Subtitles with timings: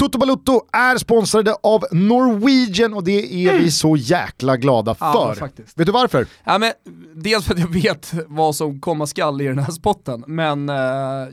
[0.00, 5.40] Toto Balutto är sponsrade av Norwegian och det är vi så jäkla glada Ja, för.
[5.40, 5.78] faktiskt.
[5.78, 6.26] Vet du varför?
[6.44, 6.72] Ja, men,
[7.14, 10.74] dels för att jag vet vad som komma skall i den här spotten, men eh,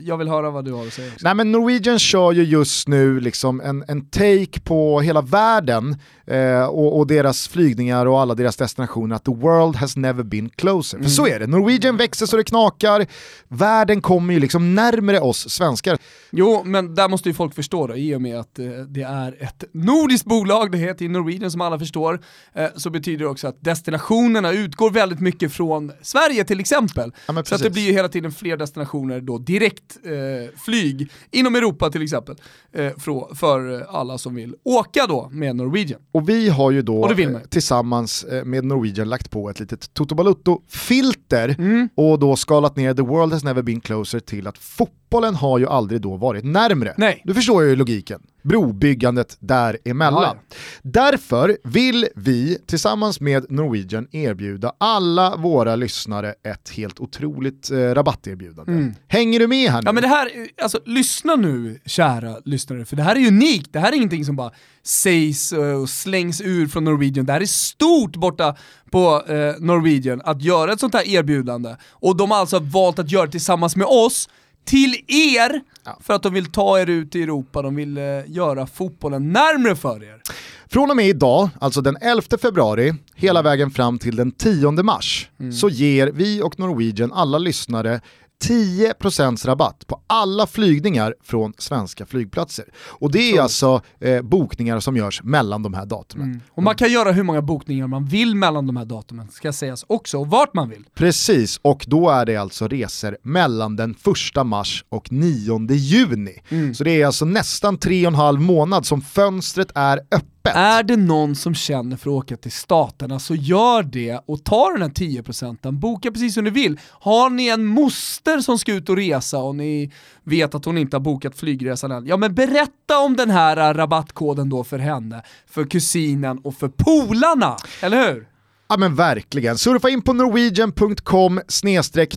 [0.00, 1.24] jag vill höra vad du har att säga också.
[1.24, 5.96] Nej men Norwegian kör ju just nu liksom en, en take på hela världen
[6.26, 10.48] eh, och, och deras flygningar och alla deras destinationer att the world has never been
[10.48, 10.98] closer.
[10.98, 13.06] För så är det, Norwegian växer så det knakar,
[13.48, 15.98] världen kommer ju liksom närmare oss svenskar.
[16.30, 19.36] Jo, men där måste ju folk förstå då, i och med att eh, det är
[19.42, 22.20] ett nordiskt bolag, det heter ju Norwegian som alla förstår,
[22.54, 27.12] eh, så betyder det också att destinationerna utgår väldigt mycket från Sverige till exempel.
[27.28, 31.54] Ja, så att det blir ju hela tiden fler destinationer då, direkt eh, flyg inom
[31.54, 32.36] Europa till exempel,
[32.72, 36.00] eh, för, för alla som vill åka då med Norwegian.
[36.12, 41.54] Och vi har ju då eh, tillsammans med Norwegian lagt på ett litet Toto Balutto-filter
[41.58, 41.88] Mm.
[41.94, 44.58] och då skalat ner the world has never been closer till att
[45.08, 46.94] fotbollen har ju aldrig då varit närmre.
[46.96, 47.22] Nej.
[47.24, 48.20] Du förstår ju logiken.
[48.42, 50.22] Brobyggandet däremellan.
[50.22, 57.76] Ja, Därför vill vi tillsammans med Norwegian erbjuda alla våra lyssnare ett helt otroligt eh,
[57.76, 58.92] rabatterbjudande.
[59.08, 59.78] Hänger du med här nu?
[59.78, 59.86] Mm.
[59.86, 60.30] Ja men det här,
[60.62, 64.36] alltså lyssna nu kära lyssnare, för det här är unikt, det här är ingenting som
[64.36, 64.50] bara
[64.82, 68.56] sägs eh, och slängs ur från Norwegian, det här är stort borta
[68.90, 71.76] på eh, Norwegian att göra ett sånt här erbjudande.
[71.90, 74.28] Och de har alltså valt att göra det tillsammans med oss,
[74.64, 75.60] till er,
[76.00, 79.76] för att de vill ta er ut i Europa, de vill eh, göra fotbollen närmre
[79.76, 80.22] för er.
[80.70, 85.28] Från och med idag, alltså den 11 februari, hela vägen fram till den 10 mars,
[85.52, 88.00] så ger vi och Norwegian alla lyssnare
[88.44, 92.64] 10% rabatt på alla flygningar från svenska flygplatser.
[92.78, 96.42] Och det är alltså eh, bokningar som görs mellan de här datumen.
[96.50, 99.84] Och man kan göra hur många bokningar man vill mellan de här datumen, ska sägas
[99.88, 100.84] också, och vart man vill.
[100.94, 103.94] Precis, och då är det alltså resor mellan den
[104.36, 106.42] 1 mars och 9 juni.
[106.74, 110.37] Så det är alltså nästan tre och en halv månad som fönstret är öppet.
[110.54, 114.70] Är det någon som känner för att åka till staterna så gör det och ta
[114.72, 116.80] den här 10%, boka precis som ni vill.
[116.90, 119.92] Har ni en moster som ska ut och resa och ni
[120.24, 124.48] vet att hon inte har bokat flygresan än, ja men berätta om den här rabattkoden
[124.48, 128.37] då för henne, för kusinen och för polarna, eller hur?
[128.70, 129.58] Ja men verkligen.
[129.58, 131.40] Surfa in på norwegian.com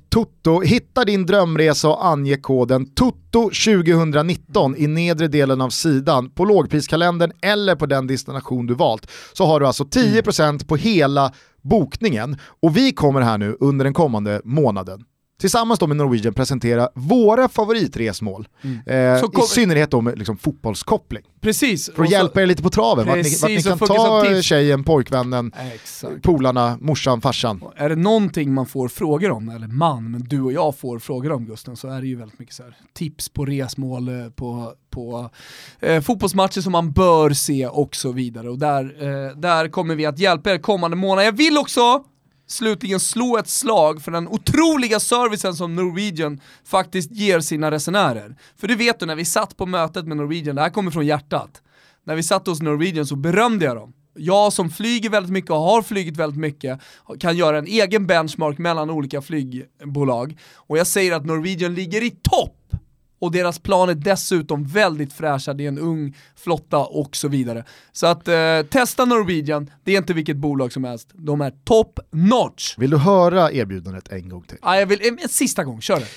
[0.10, 7.32] toto, hitta din drömresa och ange koden TOTO2019 i nedre delen av sidan på lågpriskalendern
[7.42, 9.12] eller på den destination du valt.
[9.34, 13.94] Så har du alltså 10% på hela bokningen och vi kommer här nu under den
[13.94, 15.04] kommande månaden
[15.42, 18.48] tillsammans då med Norwegian presentera våra favoritresmål.
[18.86, 21.24] Eh, Så kom- I synnerhet då med liksom, fotbollskoppling.
[21.42, 21.86] Precis.
[21.96, 24.46] För att så- hjälpa er lite på traven, vart ni, vart ni kan ta tips.
[24.46, 26.22] tjejen, pojkvännen, Exakt.
[26.24, 27.62] polarna, morsan, farsan.
[27.76, 31.32] Är det någonting man får frågor om, eller man, men du och jag får frågor
[31.32, 34.74] om Gusten, så är det ju väldigt mycket så här, tips på resmål, eh, på,
[34.90, 35.30] på
[35.80, 38.50] eh, fotbollsmatcher som man bör se och så vidare.
[38.50, 41.26] Och där, eh, där kommer vi att hjälpa er kommande månad.
[41.26, 42.04] Jag vill också
[42.52, 48.36] slutligen slå ett slag för den otroliga servicen som Norwegian faktiskt ger sina resenärer.
[48.58, 51.06] För det vet du, när vi satt på mötet med Norwegian, det här kommer från
[51.06, 51.62] hjärtat,
[52.04, 53.94] när vi satt hos Norwegian så berömde jag dem.
[54.14, 56.80] Jag som flyger väldigt mycket och har flugit väldigt mycket
[57.20, 60.38] kan göra en egen benchmark mellan olika flygbolag.
[60.56, 62.58] Och jag säger att Norwegian ligger i topp!
[63.22, 67.66] Och deras plan är dessutom väldigt fräscha, det är en ung flotta och så vidare.
[67.92, 71.10] Så att eh, testa Norwegian, det är inte vilket bolag som helst.
[71.14, 72.78] De är top notch!
[72.78, 74.58] Vill du höra erbjudandet en gång till?
[74.62, 76.08] Ah, jag vill, en, en sista gång, kör det.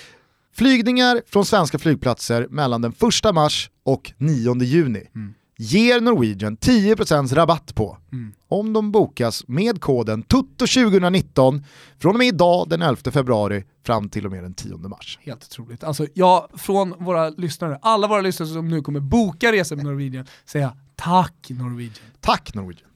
[0.54, 2.92] Flygningar från svenska flygplatser mellan den
[3.24, 5.08] 1 mars och 9 juni
[5.56, 7.98] ger Norwegian 10% rabatt på
[8.48, 11.64] om de bokas med koden TUTTO2019
[11.98, 15.18] från och med idag den 11 februari fram till och med den 10 mars.
[15.22, 15.84] Helt otroligt.
[15.84, 20.26] Alltså jag, från våra lyssnare, alla våra lyssnare som nu kommer boka resor med Norwegian,
[20.44, 22.06] säger jag tack Norwegian.
[22.20, 22.90] Tack Norwegian!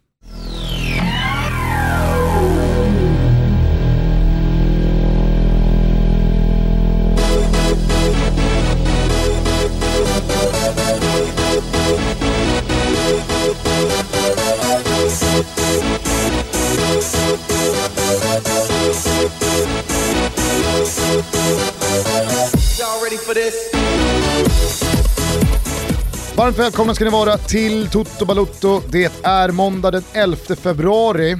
[26.38, 28.80] Varmt välkomna ska ni vara till Toto Balutto.
[28.90, 31.38] Det är måndag den 11 februari eh,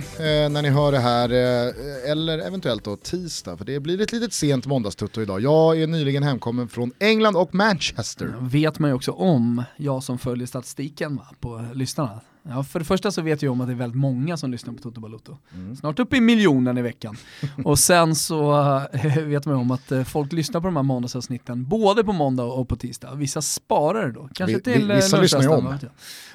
[0.51, 4.33] när ni hör det här, eh, eller eventuellt då tisdag, för det blir ett litet
[4.33, 5.41] sent måndagstutto idag.
[5.41, 8.35] Jag är nyligen hemkommen från England och Manchester.
[8.41, 12.21] vet man ju också om, jag som följer statistiken va, på lyssnarna,
[12.51, 14.75] Ja, för det första så vet jag om att det är väldigt många som lyssnar
[14.75, 15.37] på Toto Balotto.
[15.81, 17.17] Snart uppe i miljonen i veckan.
[17.65, 18.59] och sen så
[18.93, 22.13] äh, vet man ju om att äh, folk lyssnar på de här måndagsavsnitten både på
[22.13, 23.15] måndag och på tisdag.
[23.15, 25.79] Vissa sparar det då, kanske Vi- till äh, vissa lyssnar ju om.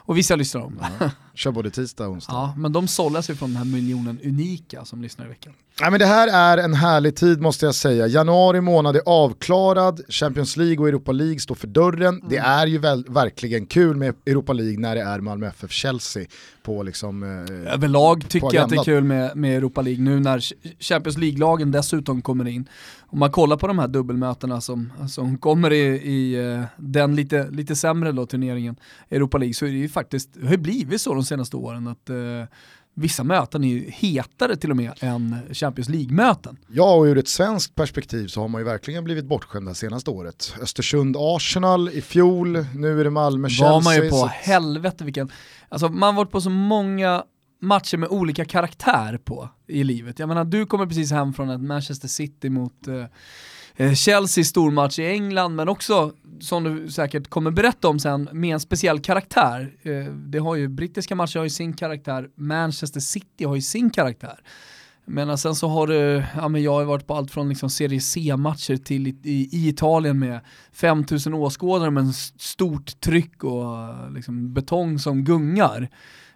[0.06, 0.80] Och vissa lyssnar om.
[1.00, 1.10] Ja.
[1.36, 2.54] Kör både tisdag och onsdag.
[2.58, 5.54] men de sållas ju från den här miljonen unika som lyssnar i veckan.
[5.80, 8.08] Ja, men det här är en härlig tid måste jag säga.
[8.08, 12.22] Januari månad är avklarad, Champions League och Europa League står för dörren.
[12.30, 12.52] Det Mm.
[12.52, 16.26] är ju väl, verkligen kul med Europa League när det är Malmö FF-Chelsea
[16.64, 17.24] på liksom...
[17.24, 20.44] Eh, Överlag tycker jag att det är kul med, med Europa League nu när
[20.84, 22.70] Champions League-lagen dessutom kommer in.
[23.14, 27.50] Om man kollar på de här dubbelmötena som, som kommer i, i eh, den lite,
[27.52, 28.76] lite sämre då, turneringen,
[29.10, 31.88] Europa League, så är det ju faktiskt, det har ju blivit så de senaste åren
[31.88, 32.16] att eh,
[32.94, 36.58] vissa möten är ju hetare till och med än Champions League-möten.
[36.68, 40.12] Ja, och ur ett svenskt perspektiv så har man ju verkligen blivit bortskämd det senaste
[40.12, 40.54] året.
[40.62, 43.72] Östersund-Arsenal i fjol, nu är det Malmö-Chelsea.
[43.72, 45.32] var man ju på, så- helvete vilken,
[45.70, 47.24] alltså man har varit på så många
[47.64, 50.20] matcher med olika karaktär på i livet.
[50.20, 53.06] Jag menar du kommer precis hem från ett Manchester City mot eh,
[53.76, 58.54] eh Chelsea stormatch i England men också som du säkert kommer berätta om sen med
[58.54, 59.74] en speciell karaktär.
[59.82, 63.90] Eh, det har ju, brittiska matcher har ju sin karaktär, Manchester City har ju sin
[63.90, 64.40] karaktär.
[65.06, 67.70] Men eh, sen så har du, ja men jag har varit på allt från liksom
[67.70, 70.40] Serie C-matcher till i, i, i Italien med
[70.74, 75.90] 5000 åskådare med stort tryck och eh, liksom betong som gungar.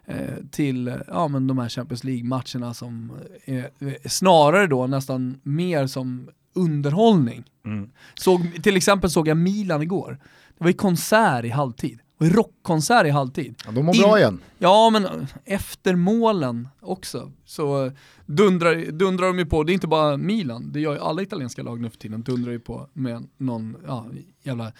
[0.08, 3.12] Eh, till eh, ja, men de här Champions League-matcherna som
[3.44, 7.44] är, är snarare då nästan mer som underhållning.
[7.64, 7.90] Mm.
[8.14, 10.18] Såg, till exempel såg jag Milan igår.
[10.48, 11.98] Det var ju konsert i halvtid.
[12.20, 13.54] Ju rockkonsert i halvtid.
[13.66, 14.40] Ja, de mår bra In- igen.
[14.58, 17.92] Ja, men efter målen också så
[18.26, 21.62] dundrar, dundrar de ju på, det är inte bara Milan, det gör ju alla italienska
[21.62, 24.06] lag nu för tiden, dundrar ju på med någon ja,
[24.42, 24.72] jävla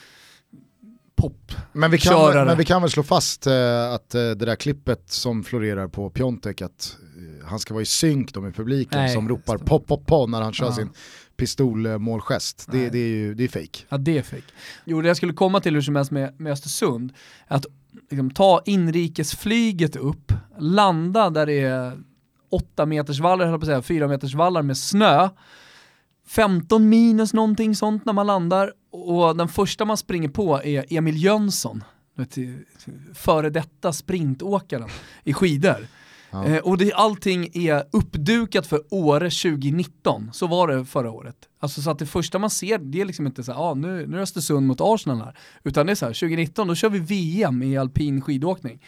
[1.19, 1.53] pop.
[1.73, 2.45] Men vi, kan, Körare.
[2.45, 6.11] men vi kan väl slå fast eh, att eh, det där klippet som florerar på
[6.11, 6.97] Piontek, att
[7.43, 10.31] eh, han ska vara i synk då med publiken Nej, som ropar pop pop pop
[10.31, 10.73] när han kör Ja.
[10.73, 10.89] sin
[11.37, 12.67] pistolmålgest.
[12.73, 13.79] Det, det är ju det är fake.
[13.89, 14.43] Ja det är fake.
[14.85, 17.13] Jo det jag skulle komma till hur som helst med, med Östersund,
[17.47, 17.67] att
[18.11, 21.99] liksom, ta inrikesflyget upp, landa där det är
[22.51, 25.29] 8 meters vallar, höll på att säga, 4 meters vallar med snö,
[26.29, 31.23] 15 minus någonting sånt när man landar och den första man springer på är Emil
[31.23, 31.85] Jönsson,
[33.15, 34.89] före detta sprintåkaren
[35.25, 35.87] i skidor.
[36.31, 36.45] Ja.
[36.45, 41.37] Eh, och det, allting är uppdukat för Åre 2019, så var det förra året.
[41.61, 44.07] Alltså så att det första man ser, det är liksom inte så här, ah, nu,
[44.07, 45.37] nu är Östersund mot Arsenal här.
[45.65, 48.83] Utan det är så här, 2019 då kör vi VM i alpin skidåkning.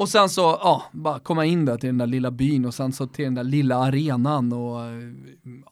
[0.00, 2.92] Och sen så, ja, bara komma in där till den där lilla byn och sen
[2.92, 4.92] så till den där lilla arenan och eh,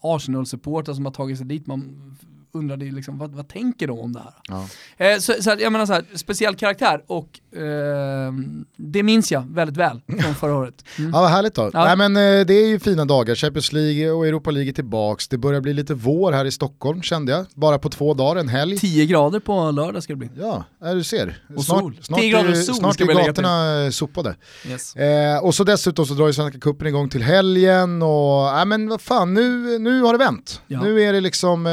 [0.01, 1.67] Arsenal-supportrar som har tagit sig dit.
[1.67, 2.15] Man
[2.51, 4.33] undrade ju liksom, vad, vad tänker de om det här?
[4.47, 4.67] Ja.
[5.05, 8.33] Eh, så, så att, jag menar så här, speciell karaktär och eh,
[8.77, 10.85] det minns jag väldigt väl från förra året.
[10.97, 11.11] Mm.
[11.19, 11.69] Ja vad härligt då.
[11.73, 11.85] Ja.
[11.85, 15.27] Nej, men, eh, det är ju fina dagar, Champions League och Europa League är tillbaks.
[15.27, 18.49] Det börjar bli lite vår här i Stockholm kände jag, bara på två dagar, en
[18.49, 18.77] helg.
[18.77, 20.29] 10 grader på lördag ska det bli.
[20.39, 21.43] Ja, ja, du ser.
[21.55, 21.97] Och snart, sol.
[22.01, 24.35] Snart, 10 grader sol snart ska är gatorna eh, sopade.
[24.67, 24.95] Yes.
[24.95, 28.89] Eh, och så dessutom så drar ju Svenska Cupen igång till helgen och, nej men
[28.89, 30.61] vad fan, nu, nu har det vänt.
[30.67, 30.81] Ja.
[30.81, 31.71] Nu är det liksom, eh,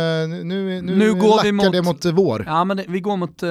[0.66, 2.44] nu, nu, Nu går vi mot- det mot vår.
[2.46, 3.48] Ja men det, vi går mot eh,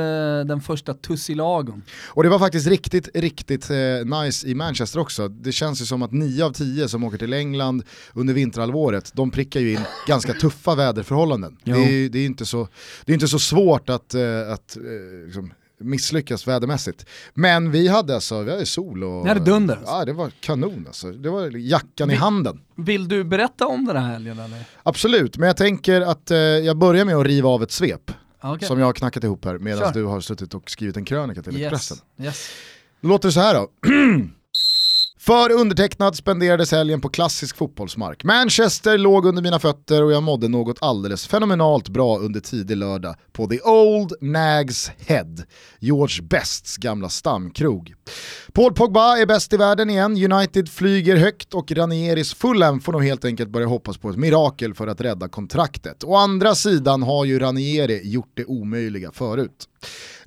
[0.48, 1.82] den första tussilagon.
[2.08, 5.28] Och det var faktiskt riktigt, riktigt eh, nice i Manchester också.
[5.28, 7.84] Det känns ju som att 9 av 10 som åker till England
[8.14, 11.58] under vinterhalvåret, de prickar ju in ganska tuffa väderförhållanden.
[11.64, 12.68] Det är, det är inte så,
[13.06, 14.78] det är inte så svårt att, eh, att
[15.26, 17.06] liksom, misslyckas vädermässigt.
[17.34, 19.24] Men vi hade alltså, vi hade sol och...
[19.24, 19.92] Ni hade dunder, alltså.
[19.94, 21.12] Ja det var kanon alltså.
[21.12, 22.60] Det var jackan i Vi- handen.
[22.76, 24.66] Vill du berätta om den här helgen eller?
[24.84, 28.12] Absolut, men jag tänker att eh, jag börjar med att riva av ett svep
[28.42, 28.68] okej.
[28.68, 31.62] som jag har knackat ihop här medan du har suttit och skrivit en krönika till
[31.62, 31.98] Expressen.
[32.18, 32.26] Yes.
[32.28, 32.50] yes.
[33.02, 33.70] Då låter det så här då.
[35.26, 38.24] För undertecknad spenderades helgen på klassisk fotbollsmark.
[38.24, 43.16] Manchester låg under mina fötter och jag mådde något alldeles fenomenalt bra under tidig lördag
[43.32, 45.36] på The Old Nags Head,
[45.80, 47.94] George Bests gamla stamkrog.
[48.54, 53.04] Paul Pogba är bäst i världen igen, United flyger högt och Ranieris Fulham får nog
[53.04, 56.04] helt enkelt börja hoppas på ett mirakel för att rädda kontraktet.
[56.04, 59.70] Å andra sidan har ju Ranieri gjort det omöjliga förut.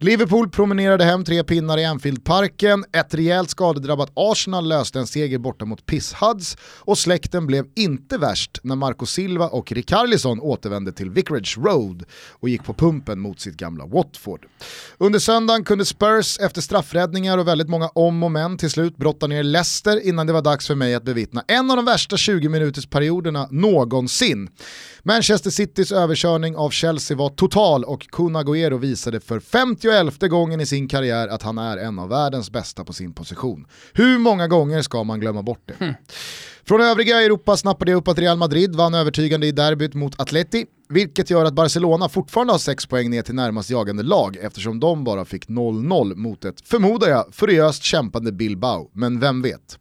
[0.01, 5.65] Liverpool promenerade hem tre pinnar i Anfieldparken, ett rejält skadedrabbat Arsenal löste en seger borta
[5.65, 11.59] mot Pisshuds och släkten blev inte värst när Marco Silva och Rikarlison återvände till Vicarage
[11.59, 14.47] Road och gick på pumpen mot sitt gamla Watford.
[14.99, 19.27] Under söndagen kunde Spurs efter straffräddningar och väldigt många om och men till slut brotta
[19.27, 22.49] ner Leicester innan det var dags för mig att bevittna en av de värsta 20
[22.49, 24.49] minuters perioderna någonsin.
[25.03, 30.67] Manchester Citys överkörning av Chelsea var total och Kun Agüero visade för 51 gången i
[30.67, 33.67] sin karriär att han är en av världens bästa på sin position.
[33.93, 35.85] Hur många gånger ska man glömma bort det?
[35.85, 35.95] Hm.
[36.65, 40.67] Från övriga Europa snappade jag upp att Real Madrid vann övertygande i derbyt mot Atleti,
[40.89, 45.05] vilket gör att Barcelona fortfarande har 6 poäng ner till närmast jagande lag eftersom de
[45.05, 49.79] bara fick 0-0 mot ett, förmodar jag, furiöst kämpande Bilbao, men vem vet.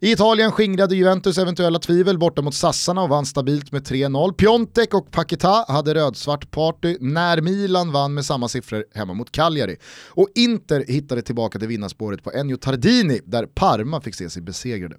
[0.00, 4.32] I Italien skingrade Juventus eventuella tvivel borta mot Sassarna och vann stabilt med 3-0.
[4.32, 9.76] Piontek och Paquetá hade rödsvart party när Milan vann med samma siffror hemma mot Cagliari.
[10.08, 14.96] Och Inter hittade tillbaka till vinnarspåret på Ennio Tardini där Parma fick se sig besegrade.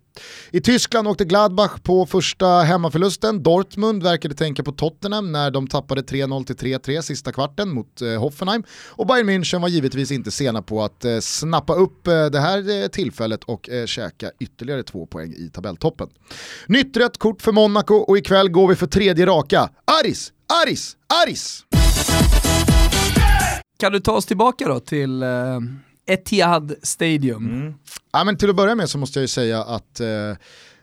[0.51, 3.43] I Tyskland åkte Gladbach på första hemmaförlusten.
[3.43, 8.19] Dortmund verkade tänka på Tottenham när de tappade 3-0 till 3-3 sista kvarten mot eh,
[8.19, 8.63] Hoffenheim.
[8.89, 12.87] Och Bayern München var givetvis inte sena på att eh, snappa upp eh, det här
[12.87, 16.07] tillfället och eh, käka ytterligare två poäng i tabelltoppen.
[16.67, 19.69] Nytt rött kort för Monaco och ikväll går vi för tredje raka.
[20.01, 20.31] Aris,
[20.63, 21.65] Aris, Aris!
[23.79, 25.29] Kan du ta oss tillbaka då till eh,
[26.05, 27.73] Etihad Stadium?
[28.11, 30.07] Ja, men till att börja med så måste jag ju säga att eh,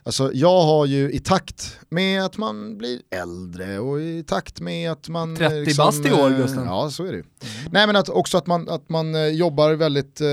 [0.03, 4.93] alltså, jag har ju i takt med att man blir äldre och i takt med
[4.93, 5.37] att man...
[5.37, 6.65] 30 bast i år, eh, Gusten.
[6.65, 7.25] Ja, så är det ju.
[7.71, 10.27] Nej men att, också att man, att man eh, jobbar väldigt eh,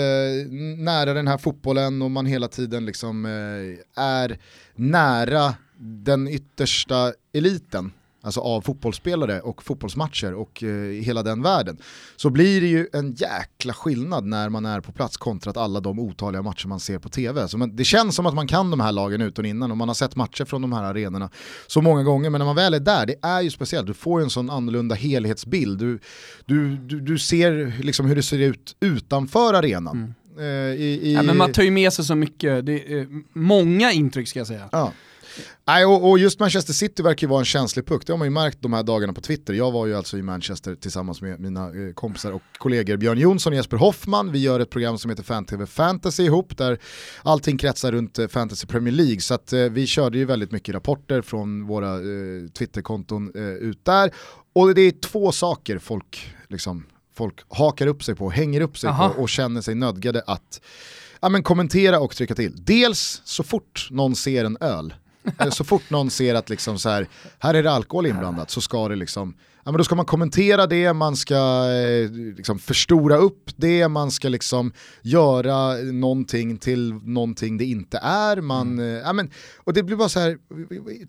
[0.78, 4.40] nära den här fotbollen och man hela tiden liksom eh, är
[4.76, 7.92] nära den yttersta eliten
[8.28, 11.78] alltså av fotbollsspelare och fotbollsmatcher och eh, hela den världen,
[12.16, 15.80] så blir det ju en jäkla skillnad när man är på plats kontra att alla
[15.80, 17.48] de otaliga matcher man ser på tv.
[17.48, 19.88] Så man, det känns som att man kan de här lagen utan innan och man
[19.88, 21.30] har sett matcher från de här arenorna
[21.68, 24.20] så många gånger, men när man väl är där, det är ju speciellt, du får
[24.20, 25.80] ju en sån annorlunda helhetsbild.
[25.80, 26.00] Du,
[26.46, 30.14] du, du, du ser liksom hur det ser ut utanför arenan.
[30.40, 33.92] Eh, i, i, Ja, men man tar ju med sig så mycket, det är, många
[33.92, 34.70] intryck ska jag säga.
[34.72, 34.94] Ja.
[35.68, 38.28] Nej, och, och just Manchester City verkar ju vara en känslig puck, det har man
[38.28, 39.54] ju märkt de här dagarna på Twitter.
[39.54, 43.54] Jag var ju alltså i Manchester tillsammans med mina eh, kompisar och kollegor Björn Jonsson
[43.54, 44.32] och Jesper Hoffman.
[44.32, 46.80] Vi gör ett program som heter Fan-TV Fantasy ihop där
[47.24, 49.20] allting kretsar runt eh, Fantasy Premier League.
[49.20, 53.86] Så att, eh, vi körde ju väldigt mycket rapporter från våra eh, Twitterkonton eh, ut
[53.86, 54.12] där.
[54.54, 58.90] Och det är två saker folk, liksom, folk hakar upp sig på, hänger upp sig
[58.90, 59.10] Aha.
[59.10, 60.62] på och känner sig nödgade att
[61.22, 62.54] ja, men kommentera och trycka till.
[62.56, 64.94] Dels så fort någon ser en öl,
[65.52, 67.08] så fort någon ser att liksom så här,
[67.40, 70.68] här är det alkohol inblandat så ska det liksom, ja men då ska man kommentera
[70.68, 77.58] det, man ska eh, liksom förstora upp det, man ska liksom göra någonting till någonting
[77.58, 80.38] det inte är, man, eh, ja men, och det blir bara så här,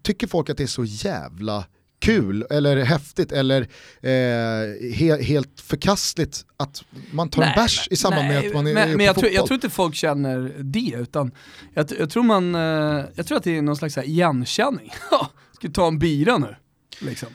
[0.03, 1.65] tycker folk att det är så jävla
[1.99, 3.61] kul eller häftigt eller
[4.01, 8.67] eh, he helt förkastligt att man tar en bärs i samband med nej, att man
[8.67, 11.31] är, men, är men jag, tror, jag tror inte folk känner det, utan
[11.75, 14.93] jag, jag, tror man, eh, jag tror att det är någon slags igenkänning.
[15.53, 16.57] Ska ta en bira nu?
[16.99, 17.29] Liksom.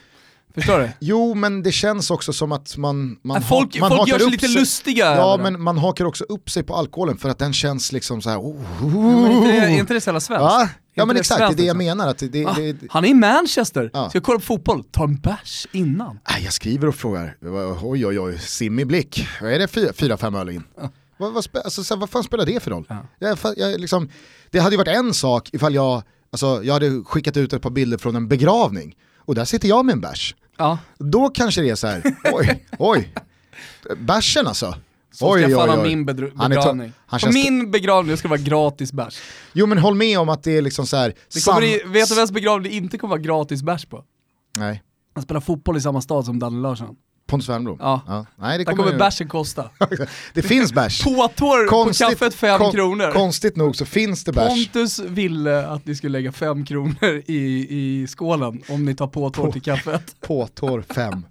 [0.53, 0.89] Förstår du?
[0.99, 4.29] Jo men det känns också som att man, man, Att folk man folk gör sig
[4.29, 7.91] lite lustiga Ja men man hakar också upp sig på alkoholen för att den känns
[7.91, 8.37] liksom så här.
[8.37, 10.75] Oh, Men är inte det, är inte det så jävla svenskt?
[10.93, 12.07] Ja, men exakt, det är det jag menar.
[12.07, 14.09] Att det, det, Ah, det, Han är i Manchester, Ja.
[14.09, 14.83] ska jag kolla på fotboll?
[14.83, 16.19] Ta en bärs innan.
[16.29, 17.37] Nej, jag skriver och frågar,
[17.81, 20.63] oj oj oj, simmig blick, vad är det fyra, fem öl in?
[21.17, 22.85] Vad, vad, spe, alltså, vad fan spelar det för roll?
[22.89, 23.05] Ja.
[23.19, 24.09] Jag, jag, liksom,
[24.51, 27.69] det hade ju varit en sak ifall jag, alltså, jag hade skickat ut ett par
[27.69, 30.35] bilder från en begravning och där sitter jag med en bärs.
[30.97, 33.13] Då kanske det är så här, oj, oj,
[33.97, 34.75] bärsen alltså.
[35.13, 36.93] Så oj, ska jag fan ha min begravning.
[37.05, 39.21] han På min begravning ska det vara gratis bärs.
[39.53, 42.09] Jo men håll med om att det är liksom så här, Det kommer i, vet
[42.09, 44.03] du vems begravning det inte kommer vara gratis bärs på?
[44.57, 46.95] Nej, Han spelar fotboll i samma stad som Danne Larsson.
[47.27, 47.77] Pontus Wernbloom?
[47.79, 48.25] Ja.
[48.35, 49.69] Nej, det Där kommer, bärsen kosta.
[50.33, 51.03] det finns bärs.
[51.03, 53.11] Påtår på kaffet fem kon- kronor.
[53.11, 54.47] Konstigt nog så finns det bärs.
[54.73, 59.51] Pontus ville att ni skulle lägga fem kronor i, i skålen om ni tar påtår
[59.51, 60.15] till kaffet.
[60.27, 61.25] Påtår 5.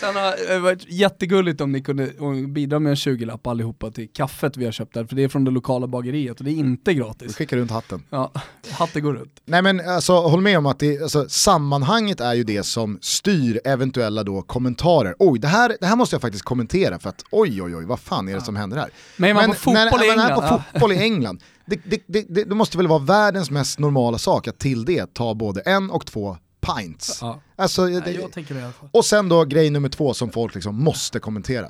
[0.00, 2.12] Sen har det varit jättegulligt om ni kunde
[2.48, 5.44] bidra med en 20-lapp allihopa till kaffet vi har köpt där, för det är från
[5.44, 7.36] det lokala bageriet och det är inte gratis.
[7.36, 8.02] skickar runt hatten.
[8.10, 8.32] Ja,
[8.70, 9.40] hatten går runt.
[9.44, 13.60] Nej men alltså håll med om att det, alltså, sammanhanget är ju det som styr
[13.64, 14.75] eventuella då kommentarer.
[15.18, 18.00] Oj, det här, det här måste jag faktiskt kommentera för att oj oj oj, vad
[18.00, 18.90] fan är det som händer här?
[19.16, 20.62] Men man på fotboll när, i när England, på ja.
[20.72, 24.58] fotboll i England, det, det, det, det, måste väl vara världens mest normala sak att
[24.58, 27.18] till det ta både en och två pints.
[27.20, 27.40] Ja.
[27.56, 28.88] Alltså, Nej, det, fall.
[28.92, 31.68] och sen då grej nummer två som folk liksom måste kommentera.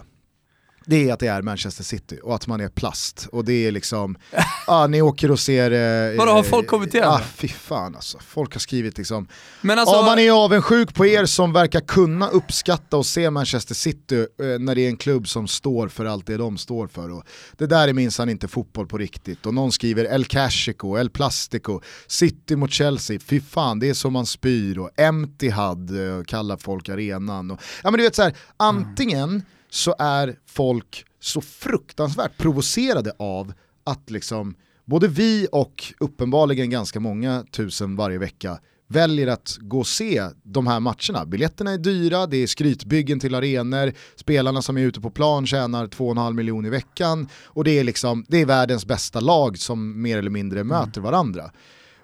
[0.89, 3.29] Det är att det är Manchester City och att man är plast.
[3.33, 4.17] Och det är liksom,
[4.67, 5.71] ah, ni åker och ser...
[5.71, 8.19] Eh, Vadå, har folk kommenterat Ah, fy fan alltså.
[8.19, 9.29] Folk har skrivit liksom,
[9.61, 13.75] Men alltså, ja man är avundsjuk på er som verkar kunna uppskatta och se Manchester
[13.75, 14.27] City eh,
[14.59, 17.11] när det är en klubb som står för allt det de står för.
[17.11, 17.25] Och
[17.57, 19.47] det där är minsann inte fotboll på riktigt.
[19.47, 24.13] Och någon skriver El Clasico, El Plastico, City mot Chelsea, fy fan det är som
[24.13, 27.51] man spyr och Empty Had eh, kallar folk arenan.
[27.51, 29.43] Och, ja men du vet så här, antingen
[29.77, 33.53] så är folk så fruktansvärt provocerade av
[33.85, 34.55] att liksom
[34.85, 40.67] både vi och uppenbarligen ganska många tusen varje vecka väljer att gå och se de
[40.67, 41.27] här matcherna.
[41.27, 45.87] Biljetterna är dyra, det är skrytbyggen till arenor, spelarna som är ute på plan tjänar
[45.87, 50.19] 2,5 miljoner i veckan och det är, liksom, det är världens bästa lag som mer
[50.19, 51.51] eller mindre möter varandra.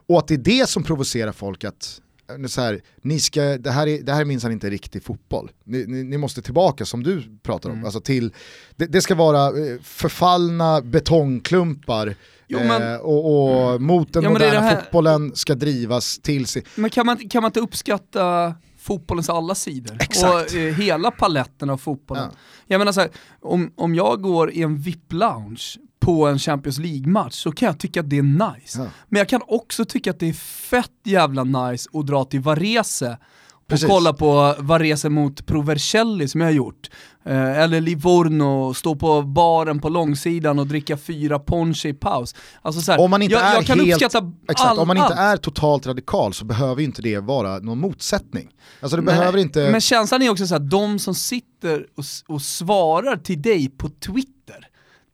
[0.08, 2.00] Och att det är det som provocerar folk att
[2.48, 5.50] så här, ni ska, det här är, det här är minsann inte riktig fotboll.
[5.64, 7.84] Ni, ni, ni, måste tillbaka som du pratar om, mm.
[7.84, 8.32] alltså till,
[8.76, 12.14] det, det, ska vara eh, förfallna betongklumpar
[12.48, 13.82] jo, men, eh, och, och mm.
[13.82, 14.80] mot den ja, moderna här...
[14.80, 16.64] fotbollen ska drivas till sig.
[16.74, 19.96] Men kan man, kan man inte uppskatta fotbollens alla sidor.
[20.00, 20.52] Exakt.
[20.52, 22.28] Och eh, hela paletten av fotbollen.
[22.32, 22.38] Ja.
[22.66, 23.10] Jag menar så här,
[23.40, 28.00] om, om jag går i en VIP-lounge på en Champions League-match så kan jag tycka
[28.00, 28.78] att det är nice.
[28.78, 28.86] Ja.
[29.08, 33.16] Men jag kan också tycka att det är fett jävla nice att dra till Varese
[33.62, 33.88] och Precis.
[33.88, 36.90] kolla på Varese mot Provercelli som jag har gjort.
[37.24, 42.34] Eh, eller Livorno, stå på baren på långsidan och dricka fyra ponche i paus.
[42.62, 44.88] Alltså så här, om man inte jag, är jag kan helt, uppskatta exakt, all, Om
[44.88, 48.48] man inte är totalt radikal så behöver inte det vara någon motsättning.
[48.80, 49.70] Alltså det Nej, behöver inte...
[49.70, 52.04] Men känslan är också så här, de som sitter och,
[52.34, 54.32] och svarar till dig på Twitter,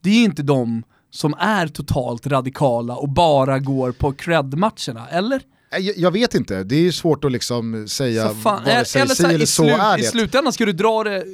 [0.01, 5.43] det är inte de som är totalt radikala och bara går på cred-matcherna, eller?
[5.71, 9.27] Jag, jag, vet inte, det är svårt att liksom säga fan, vare sig eller så,
[9.27, 10.03] eller så är det.
[10.03, 11.25] I slutändan ska du dra det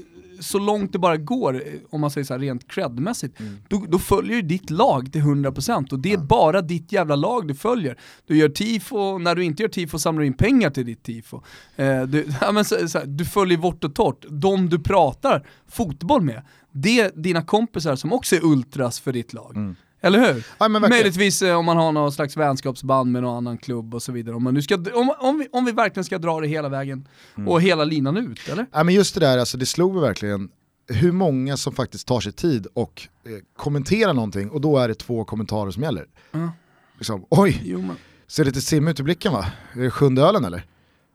[0.40, 3.56] så långt det bara går, om man säger så här rent credmässigt, mm.
[3.68, 6.22] då, då, följer ju ditt lag till 100% och det är ja.
[6.22, 7.98] bara ditt jävla lag du följer.
[8.26, 11.42] Du gör tifo, när du inte gör tifo samlar du in pengar till ditt tifo.
[11.76, 15.46] Eh, du, ja, men så, så här, du följer vårt och torrt, de du pratar
[15.68, 16.42] fotboll med,
[16.74, 19.56] det är dina kompisar som också är ultras för ditt lag.
[19.56, 19.76] Mm.
[20.00, 20.46] Eller hur?
[20.58, 24.12] Ja, Möjligtvis eh, om man har någon slags vänskapsband med någon annan klubb och så
[24.12, 24.36] vidare.
[24.36, 27.08] Om, man nu ska, om, om, vi, om vi verkligen ska dra det hela vägen
[27.36, 27.48] mm.
[27.48, 28.66] och hela linan ut, eller?
[28.72, 30.48] Ja, men just det där, alltså, det slog mig verkligen
[30.88, 34.94] hur många som faktiskt tar sig tid och eh, kommenterar någonting och då är det
[34.94, 36.06] två kommentarer som gäller.
[36.32, 36.50] Mm.
[36.98, 37.96] Liksom, oj, jo, man...
[38.26, 39.46] ser lite sim ut i blicken va?
[39.72, 40.66] Är det sjunde ölen eller?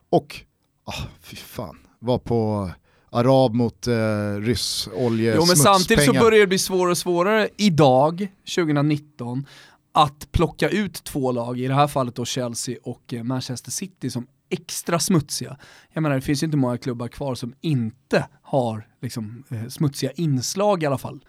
[0.09, 0.41] Och,
[0.85, 2.69] ah, fy fan, var på
[3.11, 3.93] arab mot eh,
[4.39, 9.45] ryss, olje, Jo men samtidigt så börjar det bli svårare och svårare idag, 2019,
[9.91, 14.09] att plocka ut två lag, i det här fallet då Chelsea och eh, Manchester City
[14.09, 15.57] som extra smutsiga.
[15.93, 20.11] Jag menar det finns ju inte många klubbar kvar som inte har liksom, eh, smutsiga
[20.11, 21.19] inslag i alla fall.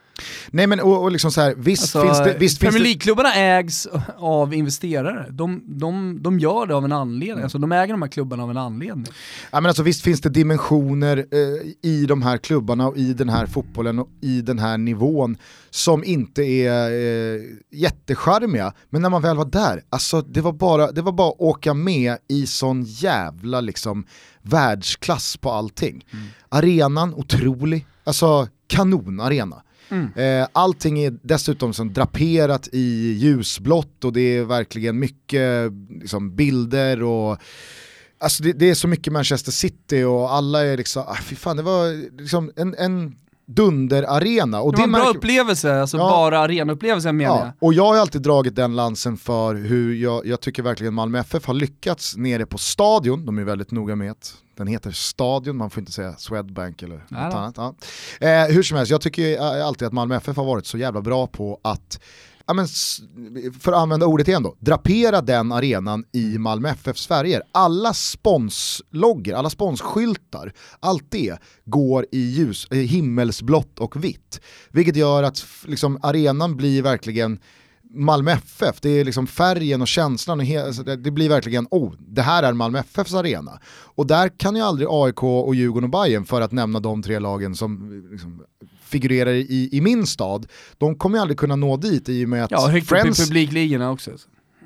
[0.50, 2.36] Nej men och, och liksom så här, visst alltså, finns det...
[2.38, 5.26] Visst Premier League-klubbarna ägs av investerare.
[5.30, 7.42] De, de, de gör det av en anledning, mm.
[7.42, 9.06] alltså, de äger de här klubbarna av en anledning.
[9.50, 13.28] Ja, men alltså, visst finns det dimensioner eh, i de här klubbarna och i den
[13.28, 15.36] här fotbollen och i den här nivån
[15.70, 18.72] som inte är eh, jättecharmiga.
[18.90, 21.74] Men när man väl var där, alltså det var bara, det var bara att åka
[21.74, 24.04] med i sån jävla liksom
[24.42, 26.06] världsklass på allting.
[26.12, 26.26] Mm.
[26.48, 29.62] Arenan, otrolig, alltså kanonarena.
[29.90, 30.12] Mm.
[30.14, 37.02] Eh, allting är dessutom som draperat i ljusblått och det är verkligen mycket liksom, bilder
[37.02, 37.38] och
[38.22, 41.56] Alltså det, det, är så mycket Manchester City och alla är liksom, ah, fy fan
[41.56, 43.16] det var liksom en, en
[43.54, 44.60] dunderarena.
[44.60, 46.10] Och det var en bra upplevelse, alltså ja.
[46.10, 47.44] bara arenaupplevelsen menar ja.
[47.44, 47.52] jag.
[47.58, 51.46] Och jag har alltid dragit den lansen för hur jag, jag tycker verkligen Malmö FF
[51.46, 55.70] har lyckats nere på stadion, de är väldigt noga med att den heter Stadion, man
[55.70, 57.54] får inte säga Swedbank eller något annat.
[57.56, 57.74] Ja.
[58.26, 61.26] Eh, hur som helst, jag tycker alltid att Malmö FF har varit så jävla bra
[61.26, 62.00] på att
[62.50, 62.66] ja, men,
[63.60, 67.42] för att använda ordet igen då, drapera den arenan i Malmö FFs färger.
[67.52, 74.40] Alla sponsloggor, alla sponsskyltar, allt det går i ljus, himmelsblått och vitt.
[74.70, 77.38] Vilket gör att liksom, arenan blir verkligen
[77.94, 82.22] Malmö FF, det är liksom färgen och känslan, och alltså det blir verkligen, oh, det
[82.22, 83.60] här är Malmö FFs arena.
[83.94, 87.18] Och där kan ju aldrig AIK och Djurgården och Bayern för att nämna de tre
[87.18, 88.42] lagen som liksom
[88.82, 90.46] figurerar i, i min stad,
[90.78, 93.20] de kommer ju aldrig kunna nå dit i och med att ja, högt Friends...
[93.20, 94.10] upp i publikligorna också.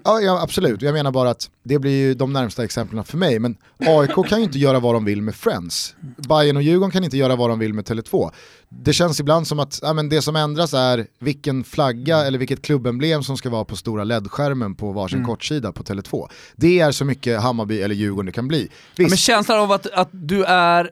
[0.06, 3.38] Ja, ja, absolut, jag menar bara att det blir ju de närmsta exemplen för mig,
[3.38, 5.94] men AIK kan ju inte göra vad de vill med Friends.
[6.28, 8.30] Bayern och Djurgården kan inte göra vad de vill med Tele2.
[8.68, 12.62] Det känns ibland som att ja, men det som ändras är vilken flagga eller vilket
[12.62, 15.28] klubbemblem som ska vara på stora LED-skärmen på varsin mm.
[15.28, 16.28] kortsida på Tele2.
[16.56, 18.68] Det är så mycket Hammarby eller Djurgården det kan bli.
[18.96, 20.90] Ja, men känslan av att, att du är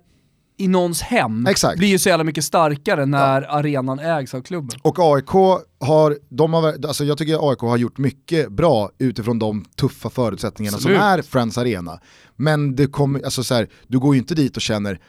[0.62, 1.78] i någons hem Exakt.
[1.78, 3.48] blir ju så jävla mycket starkare när ja.
[3.48, 4.80] arenan ägs av klubben.
[4.82, 9.64] Och AIK har, de har, alltså jag tycker AIK har gjort mycket bra utifrån de
[9.76, 10.98] tuffa förutsättningarna Absolut.
[10.98, 12.00] som är Friends Arena.
[12.36, 15.00] Men det kommer, alltså så här, du går ju inte dit och känner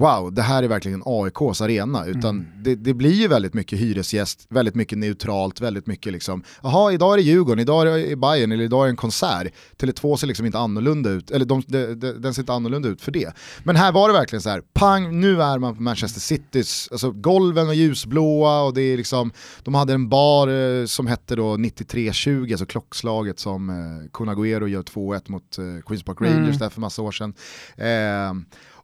[0.00, 2.46] wow, det här är verkligen AIKs arena, utan Mm.
[2.62, 7.12] det, det blir ju väldigt mycket hyresgäst, väldigt mycket neutralt, väldigt mycket liksom, jaha idag
[7.12, 9.52] är det Djurgården, idag är det Bayern eller idag är det en konsert.
[9.78, 13.02] Tele2 ser liksom inte annorlunda ut, eller de, de, de, den ser inte annorlunda ut
[13.02, 13.32] för det.
[13.64, 17.10] Men här var det verkligen så här, pang, nu är man på Manchester Citys, alltså
[17.10, 19.32] golven var ljusblåa och det är liksom,
[19.62, 24.66] de hade en bar eh, som hette då 9320, alltså klockslaget som eh, Kun Agüero
[24.66, 26.58] gör 2-1 mot eh, Queens Park Rangers Mm.
[26.58, 27.34] där för massa år sedan.
[27.76, 28.34] Eh,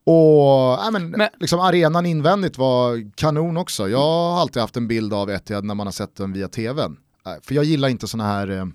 [0.07, 3.89] och ja, men, Men- liksom arenan invändigt var kanon också.
[3.89, 6.97] Jag har alltid haft en bild av Etihad när man har sett den via tvn.
[7.43, 8.67] För jag gillar inte sådana här eh,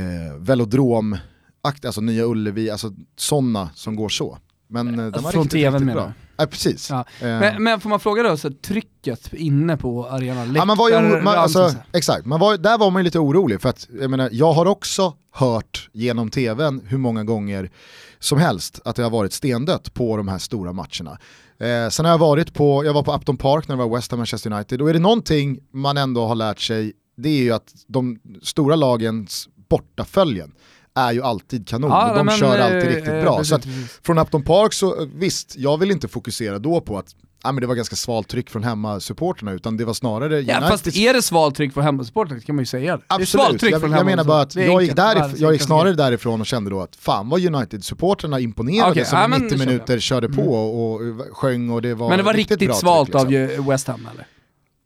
[0.00, 1.16] eh, velodrom
[1.62, 4.38] alltså Nya Ullevi, alltså sådana som går så.
[4.68, 6.12] Men eh, den var Från riktigt, TVn riktigt bra.
[6.36, 6.90] Ja, precis.
[6.90, 7.04] Ja.
[7.20, 10.54] Eh, Men, men får man fråga då, så trycket inne på arenan?
[10.54, 13.60] Ja, man var ju, man, alltså, exakt, man var, där var man ju lite orolig
[13.60, 17.70] för att jag, menar, jag har också hört genom tvn hur många gånger
[18.18, 21.18] som helst att det har varit stendött på de här stora matcherna.
[21.58, 24.10] Eh, sen har jag varit på, jag var på Upton Park när det var West
[24.10, 27.52] Ham Manchester United och är det någonting man ändå har lärt sig det är ju
[27.52, 30.52] att de stora lagens bortaföljen
[30.94, 33.44] är ju alltid kanon Ja, de men, kör eh, alltid riktigt eh, bra.
[33.44, 33.66] så att,
[34.02, 37.06] från Upton Park så eh, visst, jag vill inte fokusera då på att
[37.44, 40.82] ja, men det var ganska svalt tryck från hemmasupporterna utan det var snarare Ja, Uniteds
[40.82, 43.02] fast är det svalt tryck från hemmasupportrarna kan man ju säga det.
[43.16, 45.52] det är svalt Absolut, tryck jag, från jag menar bara att jag gick, därif- jag
[45.52, 49.28] gick snarare därifrån och kände då att fan vad United-supporterna imponerade Okej, som ja, i
[49.28, 51.00] men 90 det minuter körde på och, och
[51.36, 53.64] sjöng och det var Men det var riktigt, bra svalt tryck, av liksom.
[53.64, 54.26] ju West Ham eller?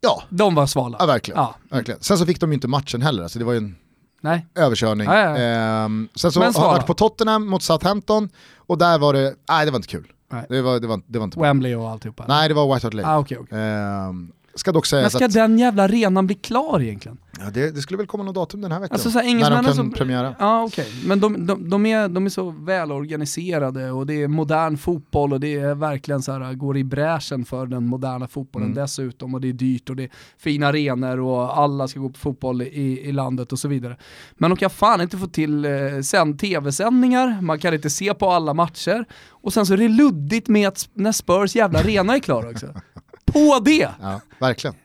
[0.01, 0.97] Ja, De var svala.
[0.99, 1.39] ja verkligen.
[1.39, 1.55] Ja.
[1.69, 2.01] verkligen.
[2.01, 3.75] Sen så fick de ju inte matchen heller, alltså det var ju en
[4.21, 4.45] Nej.
[4.55, 5.07] överkörning.
[5.07, 5.37] Ja, ja.
[5.37, 6.73] Ehm, sen så Men har jag svala.
[6.73, 10.07] varit på Tottenham mot Southampton och där var det, nej det var inte kul.
[10.31, 10.45] Nej.
[10.49, 11.47] Det var, det var, det var inte bra.
[11.47, 12.25] Wembley och alltihopa.
[12.27, 13.07] Nej det var White Hart Lane.
[13.07, 13.59] Ah, okej, okej.
[13.59, 17.17] Ehm, ska dock Men sägas ska att den jävla arenan bli klar egentligen?
[17.39, 18.95] ja, det, det skulle väl komma något datum den här veckan.
[18.95, 19.91] Alltså så här, när de kan som...
[19.91, 20.35] premiära.
[20.39, 24.77] Ja okej, men de, de, de, är, de är så välorganiserade och det är modern
[24.77, 28.75] fotboll och det är verkligen så här, går i bräschen för den moderna fotbollen Mm.
[28.75, 32.19] dessutom och det är dyrt och det är fina arenor och alla ska gå på
[32.19, 33.97] fotboll i, i landet och så vidare.
[34.33, 35.71] Men de kan fan inte få till eh,
[36.03, 40.47] sen tv-sändningar, man kan inte se på alla matcher och sen så är det luddigt
[40.47, 42.67] med att när Spurs jävla arena är klar också.
[43.33, 43.89] På det!
[44.01, 44.75] Ja, verkligen.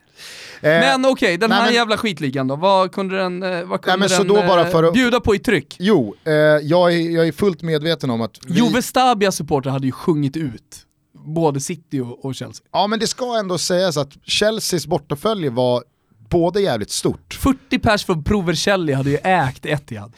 [0.61, 3.81] Eh, Men okej, den nej, här men- jävla skitligan då, vad kunde den, eh, vad
[3.81, 5.75] kunde så den bara eh, att- bjuda på i tryck?
[5.79, 9.85] Jo, eh, jag, är, jag är fullt medveten om att vi, Juve Stabias supporter hade
[9.85, 10.77] ju sjungit ut
[11.25, 12.65] både City och, och Chelsea.
[12.71, 15.83] Ja men det ska ändå sägas att Chelseas bortafölje var
[16.29, 20.13] både jävligt stort, 40 pers från Provercelli hade ju ägt Etihad.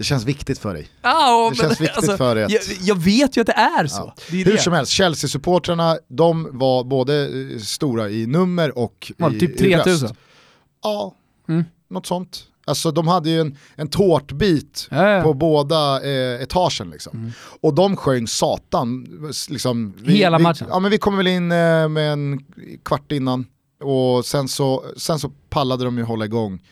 [0.00, 0.88] Det känns viktigt för dig.
[1.02, 3.96] Ah, Det känns viktigt för dig att- jag, jag vet ju att det är så.
[3.96, 4.14] Ja.
[4.30, 4.58] Det är Hur det.
[4.58, 9.60] som helst, Chelsea-supportrarna de var både eh, stora i nummer och Var det i, typ
[9.60, 9.84] i röst.
[9.84, 10.16] 3000?
[10.82, 11.14] Ja,
[11.48, 11.64] Mm.
[11.90, 12.42] något sånt.
[12.64, 15.22] Alltså de hade ju en, en tårtbit Ja, ja.
[15.22, 17.18] på båda eh, etagen liksom.
[17.18, 17.32] Mm.
[17.60, 19.06] Och de sjöng satan.
[19.48, 20.66] Liksom, Hela vi, matchen?
[20.70, 22.44] Ja men vi kom väl in eh, med en
[22.84, 23.46] kvart innan
[23.82, 26.62] och sen så, sen så pallade de ju hålla igång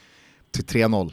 [0.51, 1.13] till 3-0.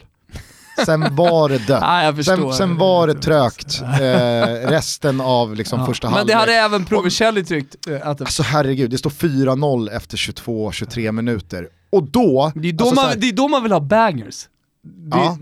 [0.86, 2.16] Sen var det dött.
[2.16, 2.36] Förstår.
[2.52, 5.86] sen, sen var det trögt eh, resten av liksom, Ja.
[5.86, 6.38] första Men det halvlek.
[6.38, 7.88] hade även Provercelli tryckt.
[7.88, 11.68] eh, Att det, Alltså herregud, det står 4-0 efter 22-23 minuter.
[11.90, 12.52] Och då...
[12.56, 14.48] det, är då alltså, så man, här- det är då man vill ha bangers.
[14.84, 15.38] Det, Ja.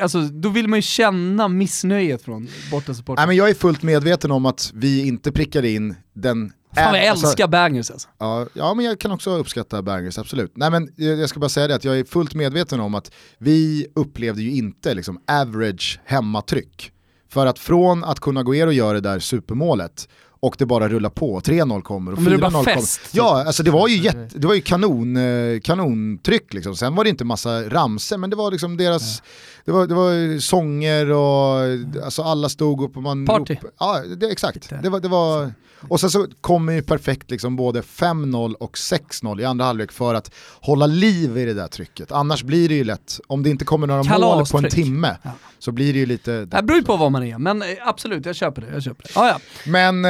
[0.00, 3.32] Alltså, då vill man ju känna missnöjet från bortasupportrarna.
[3.32, 6.52] Jag är fullt medveten om att vi inte prickade in den...
[6.84, 8.08] Fan jag alltså, älskar bangers alltså.
[8.18, 10.52] Ja, ja, men jag kan också uppskatta bangers, absolut.
[10.56, 13.86] Nej, men jag ska bara säga det att jag är fullt medveten om att vi
[13.94, 16.92] upplevde ju inte liksom average hemmatryck.
[17.30, 20.08] För att från att kunna gå er och göra det där supermålet
[20.40, 22.88] och det bara rullar på, 3-0 kommer och Men det är 4-0 bara kommer.
[23.12, 26.76] Ja, alltså det var ju, jätte, det var ju kanon, eh, kanontryck liksom.
[26.76, 29.22] Sen var det inte massa ramser, men det var liksom deras,
[29.68, 33.26] det, var, det var sånger och alltså alla stod upp och man...
[33.26, 33.54] Party.
[33.62, 34.72] Rop, ja, det, exakt.
[34.82, 35.52] Det var, det var,
[35.88, 40.14] och sen så kommer ju perfekt liksom både 5-0 och 6-0 i andra halvlek för
[40.14, 42.12] att hålla liv i det där trycket.
[42.12, 45.30] Annars blir det ju lätt, om det inte kommer några mål på en timme, Ja.
[45.58, 46.44] så blir det ju lite...
[46.44, 48.68] Det beror ju på vad man är, men eh, absolut, jag köper det.
[48.72, 49.20] Jag köper det.
[49.20, 49.38] Ah, ja.
[49.66, 50.04] Men,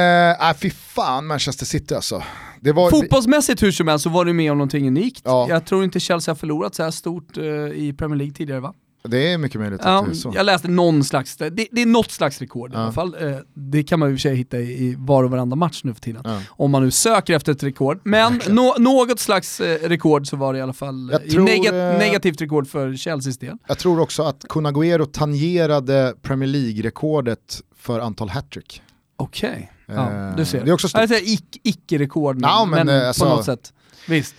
[0.49, 2.23] äh, fy fan Manchester City alltså.
[2.61, 5.21] Det var, Fotbollsmässigt hur som helst så var du med om någonting unikt.
[5.25, 5.49] Ja.
[5.49, 7.43] Jag tror inte Chelsea har förlorat så här stort eh,
[7.73, 8.73] i Premier League tidigare va?
[9.03, 10.31] Det är mycket möjligt Ja, att det är så.
[10.35, 12.81] jag läste någon slags, det, det är något slags rekord i Ja.
[12.81, 13.15] alla fall.
[13.19, 15.55] Eh, det kan man ju i och för sig hitta i, i var och varenda
[15.55, 16.21] match nu för tiden.
[16.25, 16.41] Ja.
[16.49, 17.99] Om man nu söker efter ett rekord.
[18.03, 21.91] Men nå- något slags eh, rekord så var det i alla fall i tror, nega-
[21.93, 23.57] eh, negativt rekord för Chelseas del.
[23.67, 28.81] Jag tror också att Kun Agüero tangerade Premier League-rekordet för antal hattrick.
[29.15, 30.63] Okej, Eh, ja, du ser.
[30.65, 31.01] det är också stort.
[31.01, 33.73] Ic- icke-rekord, men, men, eh, alltså- på något sätt.
[34.07, 34.35] Visst.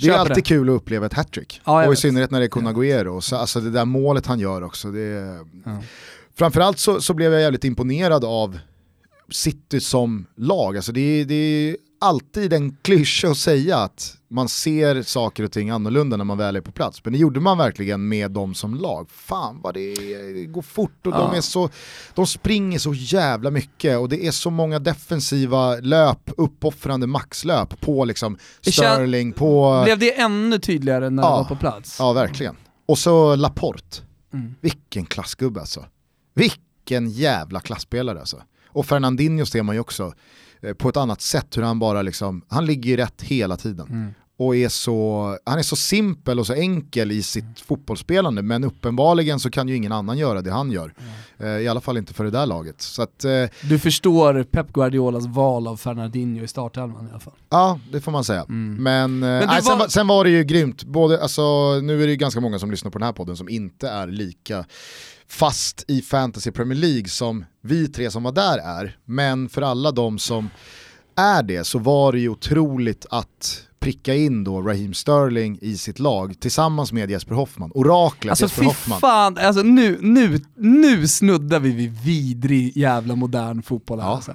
[0.00, 1.60] Det är alltid kul att uppleva ett hattrick.
[1.64, 3.20] Ja, och i synnerhet när det är Kun Agüero.
[3.20, 4.90] Så, alltså det där målet han gör också.
[4.90, 5.38] Det är...
[5.64, 5.82] Ja.
[6.34, 8.58] Framförallt så, så blev jag jävligt imponerad av
[9.30, 10.76] City som lag.
[10.76, 15.52] Alltså det, är, det är alltid en klyscha att säga att man ser saker och
[15.52, 17.04] ting annorlunda när man väl är på plats.
[17.04, 19.10] Men det gjorde man verkligen med dem som lag.
[19.10, 19.94] Fan vad det,
[20.32, 21.18] det går fort och ja.
[21.18, 21.70] de, är så,
[22.14, 28.04] de springer så jävla mycket och det är så många defensiva löp, uppoffrande maxlöp på
[28.04, 29.80] liksom Sterling, på...
[29.84, 31.96] Blev det ännu tydligare när ja, de var på plats?
[31.98, 32.56] Ja, verkligen.
[32.86, 34.02] Och så Laporte.
[34.32, 34.54] Mm.
[34.60, 35.84] Vilken klassgubbe alltså.
[36.34, 38.42] Vilken jävla klassspelare alltså.
[38.66, 40.12] Och Fernandinho ser man ju också
[40.78, 43.86] på ett annat sätt hur han bara liksom, han ligger rätt hela tiden.
[43.90, 44.14] Mm.
[44.38, 47.54] Och är så, han är så simpel och så enkel i sitt mm.
[47.66, 50.94] fotbollsspelande men uppenbarligen så kan ju ingen annan göra det han gör.
[51.38, 51.62] Mm.
[51.62, 52.80] I alla fall inte för det där laget.
[52.80, 57.34] Så att, eh, du förstår Pep Guardiolas val av Fernandinho i startelvan i alla fall?
[57.48, 58.40] Ja, det får man säga.
[58.40, 58.82] Mm.
[58.82, 59.78] Men, men nej, var...
[59.78, 61.42] sen, sen, var det ju grymt, Både, alltså,
[61.82, 64.06] nu är det ju ganska många som lyssnar på den här podden som inte är
[64.06, 64.64] lika
[65.30, 68.96] fast i Fantasy Premier League som vi tre som var där är.
[69.04, 70.50] Men för alla de som
[71.16, 75.98] är det så var det ju otroligt att pricka in då Raheem Sterling i sitt
[75.98, 79.00] lag tillsammans med Jesper Hoffman, oraklet alltså, Jesper Hoffman.
[79.00, 84.14] Fan, alltså nu, nu, nu snuddar vi vid vidrig jävla modern fotboll här ja.
[84.14, 84.34] alltså.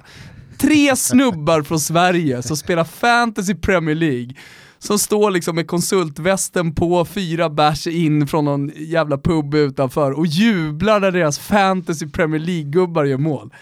[0.58, 4.34] Tre snubbar från Sverige som spelar fantasy Premier League
[4.78, 10.26] som står liksom med konsultvästen på, fyra bärs in från någon jävla pub utanför och
[10.26, 13.52] jublar när deras fantasy Premier League-gubbar gör mål.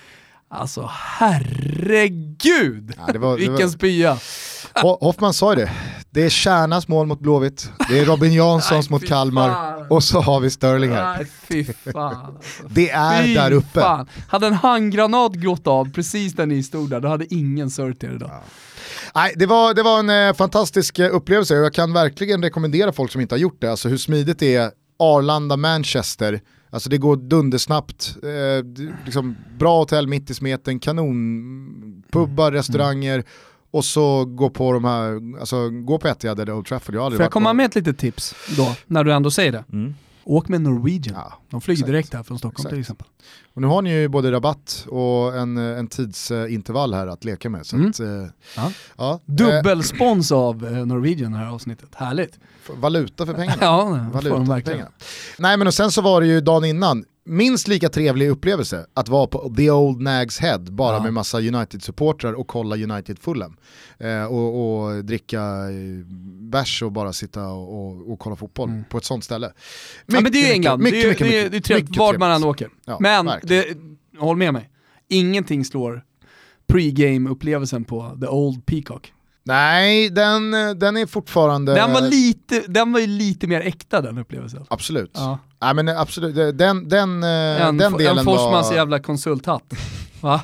[0.50, 2.92] Alltså herregud!
[3.06, 3.70] Ja, det var, Vilken det var...
[3.70, 4.18] spya!
[5.00, 5.70] Hoffman sa ju det,
[6.10, 10.40] det är Kärnas mål mot Blåvitt, det är Robin Janssons mot Kalmar och så har
[10.40, 11.16] vi Sterling här.
[11.16, 12.62] Nej, fy fan, alltså.
[12.68, 13.80] Det är fy där uppe.
[13.80, 14.06] Fan.
[14.28, 18.12] Hade en handgranat gått av precis där ni stod där, då hade ingen sörjt er
[18.14, 18.30] idag.
[18.32, 18.42] Ja.
[19.14, 21.58] Nej, det var, det var en eh, fantastisk eh, upplevelse.
[21.58, 24.56] Och jag kan verkligen rekommendera folk som inte har gjort det, alltså hur smidigt det
[24.56, 24.70] är.
[24.98, 26.40] Arlanda-Manchester,
[26.74, 32.54] Alltså det går dundersnabbt, eh, liksom bra hotell mitt i smeten, kanon, pubbar, mm.
[32.54, 33.24] restauranger.
[33.70, 36.94] Och så gå på de här, alltså gå på Etihad eller Old Trafford.
[36.94, 39.64] Jag Får jag komma med ett litet tips då, när du ändå säger det?
[39.72, 39.94] Mm.
[40.24, 41.16] Åk med Norwegian.
[41.16, 41.86] Ja, de flyger exakt.
[41.86, 42.70] direkt här från Stockholm exakt.
[42.70, 43.06] till exempel.
[43.54, 47.66] Och nu har ni ju både rabatt och en, en tidsintervall här att leka med.
[47.66, 47.90] Så mm.
[47.90, 48.72] att, eh, ja.
[48.96, 49.20] Ja.
[49.24, 52.38] Dubbelspons av eh, Norwegian det här avsnittet, härligt.
[52.68, 53.58] Valuta för pengarna.
[53.60, 54.90] ja, Valuta för pengarna.
[55.38, 59.08] Nej men och sen så var det ju dagen innan, minst lika trevlig upplevelse att
[59.08, 61.02] vara på The Old Nags Head bara ja.
[61.02, 63.56] med massa United-supportrar och kolla United Fulham.
[63.98, 66.06] Eh, och, och, dricka eh,
[66.50, 68.84] bärs och bara sitta och, och, kolla fotboll mm.
[68.84, 69.46] på ett sånt ställe.
[69.46, 71.96] Mycket, ja men det är England, mycket, det, är, mycket, det, är, det är trevligt
[71.96, 72.68] vart man än åker.
[72.84, 73.66] Ja, men, det,
[74.18, 74.70] håll med mig,
[75.08, 76.04] ingenting slår
[76.66, 79.13] pre-game-upplevelsen på The Old Peacock.
[79.46, 81.74] Nej, den, den är fortfarande...
[81.74, 84.66] Den var, lite, den var ju lite mer äkta den upplevelsen.
[84.68, 85.10] Absolut.
[85.14, 85.38] Ja.
[85.60, 87.28] Nej, men absolut, den, den, eh,
[87.66, 88.76] en, den delen En Forsmans var...
[88.76, 89.72] jävla konsulthatt.
[90.20, 90.40] Va?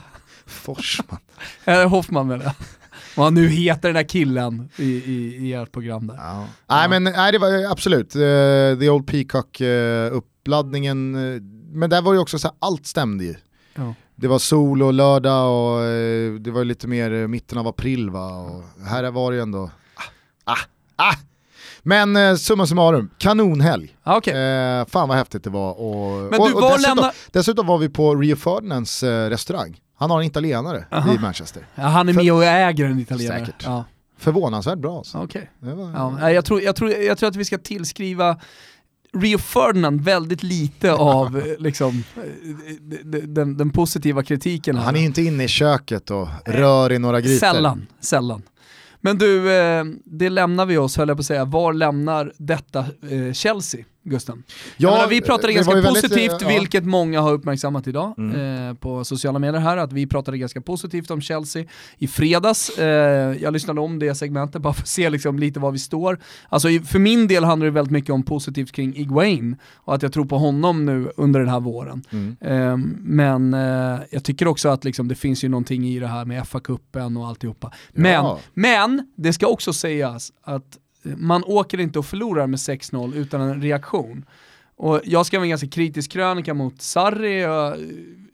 [0.47, 1.19] Forsman?
[1.65, 2.55] Eller Hoffman menar jag.
[3.17, 6.17] Vad nu heter den där killen i, i, i ert program där.
[6.17, 6.47] Ja.
[6.69, 8.21] Nej men nej, det var absolut, uh,
[8.79, 10.23] The Old Peacock uh, uh,
[11.73, 13.35] men där var ju också så här, allt stämde ju.
[13.75, 17.69] Ja det var sol och lördag och eh, det var lite mer eh, mitten av
[17.69, 18.29] april va.
[18.29, 20.03] Och här var det ju ändå, ah,
[20.45, 20.59] ah,
[20.97, 21.15] ah.
[21.83, 23.97] Men eh, summa summarum, kanonhelg.
[24.03, 24.35] Ah, okay.
[24.35, 25.81] Eh, fan vad häftigt det var.
[25.81, 27.13] Och, Men du och, och dessutom, lämna...
[27.33, 29.81] dessutom var vi på Rio Ferdinands eh, restaurang.
[29.99, 31.15] Han har en italienare Aha.
[31.15, 31.67] i Manchester.
[31.75, 32.23] Ja, han är För...
[32.23, 33.39] med och äger en italienare.
[33.39, 33.65] Säkert.
[33.65, 33.85] Ja.
[34.19, 34.99] Förvånansvärt bra.
[34.99, 35.19] Alltså.
[35.19, 35.43] Okay.
[35.59, 36.19] Var...
[36.21, 38.37] Ja, jag, tror, jag, tror, jag tror att vi ska tillskriva
[39.13, 42.23] Rio Ferdinand väldigt lite av eh, liksom, eh,
[43.27, 44.77] den, den, positiva kritiken.
[44.77, 47.39] Han är ju inte inne i köket och rör i några grytor.
[47.39, 48.43] Sällan, sällan.
[49.01, 51.45] Men du, eh, det lämnar vi oss höll jag på att säga.
[51.45, 52.85] Var lämnar detta
[53.33, 53.85] Chelsea?
[54.03, 54.43] Gusten.
[54.77, 56.49] Ja, menar, vi pratade ganska positivt, väldigt, ja.
[56.49, 58.69] vilket många har uppmärksammat idag mm.
[58.69, 61.65] eh, på sociala medier här, att vi pratade ganska positivt om Chelsea
[61.99, 62.79] i fredags.
[62.79, 66.19] Eh, jag lyssnade om det segmentet bara för att se liksom lite var vi står.
[66.49, 70.13] Alltså för min del handlar det väldigt mycket om positivt kring Iguain och att jag
[70.13, 72.03] tror på honom nu under den här våren.
[72.11, 72.37] Mm.
[72.41, 76.25] Eh, men eh, jag tycker också att liksom, det finns ju någonting i det här
[76.25, 77.73] med FA-cupen och alltihopa.
[77.93, 78.39] Men, ja.
[78.55, 83.63] men det ska också sägas att man åker inte och förlorar med 6-0 utan en
[83.63, 84.25] reaktion.
[84.77, 87.77] Och jag skrev en ganska kritisk krönika mot Sarri, jag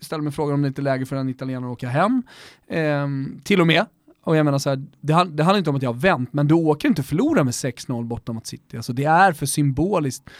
[0.00, 2.22] ställde mig frågan om det inte är läge för en italienare att åka hem.
[2.68, 3.86] Ehm, till och med.
[4.24, 6.48] Och jag menar så här, det, det handlar inte om att jag har vänt, men
[6.48, 8.76] du åker inte förlora med 6-0 borta mot City.
[8.76, 10.30] Alltså det är för symboliskt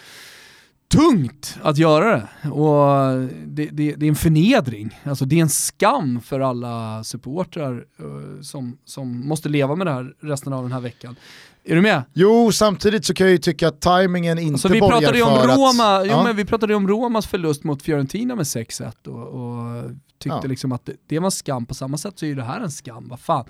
[0.89, 2.51] tungt att göra det.
[2.51, 5.01] Och det, det, det, är en förnedring.
[5.05, 9.93] Alltså det är en skam för alla supportrar uh, som, som måste leva med det
[9.93, 11.17] här resten av den här veckan.
[11.65, 12.03] Är du med?
[12.13, 15.49] Jo, samtidigt så kan jag ju tycka att tajmingen inte alltså, vi pratade om för
[15.49, 16.07] Roma, att...
[16.07, 16.25] Jo, ja.
[16.25, 20.49] men vi pratade ju om Romas förlust mot Fiorentina med 6-1 och, och, tyckte ja.
[20.49, 21.67] liksom att det, det var skam.
[21.67, 23.09] På samma sätt så är ju det här en skam.
[23.09, 23.45] Vad fan,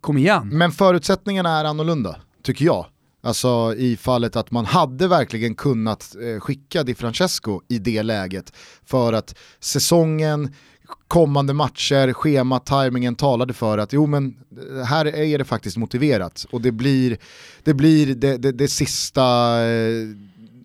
[0.00, 0.48] kom igen.
[0.48, 2.86] Men förutsättningarna är annorlunda, tycker jag.
[3.20, 8.52] Alltså i fallet att man hade verkligen kunnat eh, skicka Di Francesco i det läget
[8.84, 10.54] för att säsongen,
[11.08, 14.36] kommande matcher, schema, tajmingen talade för att jo men
[14.76, 16.46] eh, här är det faktiskt motiverat.
[16.50, 17.18] Och det blir
[17.62, 19.22] det, blir det, det, det sista
[19.66, 20.08] eh,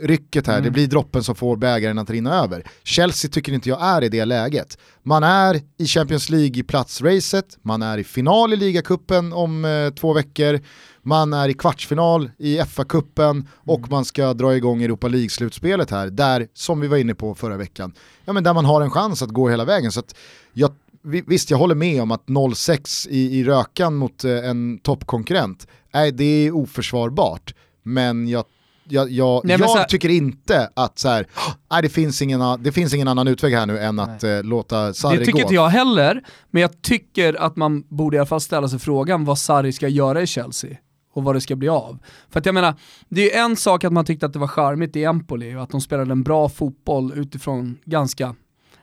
[0.03, 0.63] rycket här, mm.
[0.63, 2.63] det blir droppen som får bägaren att rinna över.
[2.83, 4.77] Chelsea tycker inte jag är i det läget.
[5.03, 10.59] Man är i Champions League-platsracet, man är i final i ligacupen om eh, två veckor,
[11.01, 13.89] man är i kvartsfinal i FA-cupen och mm.
[13.91, 17.93] man ska dra igång Europa League-slutspelet här, där, som vi var inne på förra veckan,
[18.25, 19.91] ja, men där man har en chans att gå hela vägen.
[19.91, 20.15] Så att
[20.53, 25.67] jag, visst, jag håller med om att 0-6 i, i rökan mot eh, en toppkonkurrent,
[25.93, 27.53] nej, det är oförsvarbart.
[27.83, 28.45] Men jag
[28.83, 31.27] jag, jag, Nej, jag här, tycker inte att så här,
[31.71, 34.93] nej, det, finns ingen, det finns ingen annan utväg här nu än att eh, låta
[34.93, 35.19] Sarri gå.
[35.19, 35.41] Det tycker gå.
[35.41, 39.25] inte jag heller, men jag tycker att man borde i alla fall ställa sig frågan
[39.25, 40.77] vad Sarri ska göra i Chelsea
[41.13, 41.97] och vad det ska bli av.
[42.29, 42.73] För att jag menar,
[43.09, 45.69] det är en sak att man tyckte att det var charmigt i Empoli och att
[45.69, 48.35] de spelade en bra fotboll utifrån ganska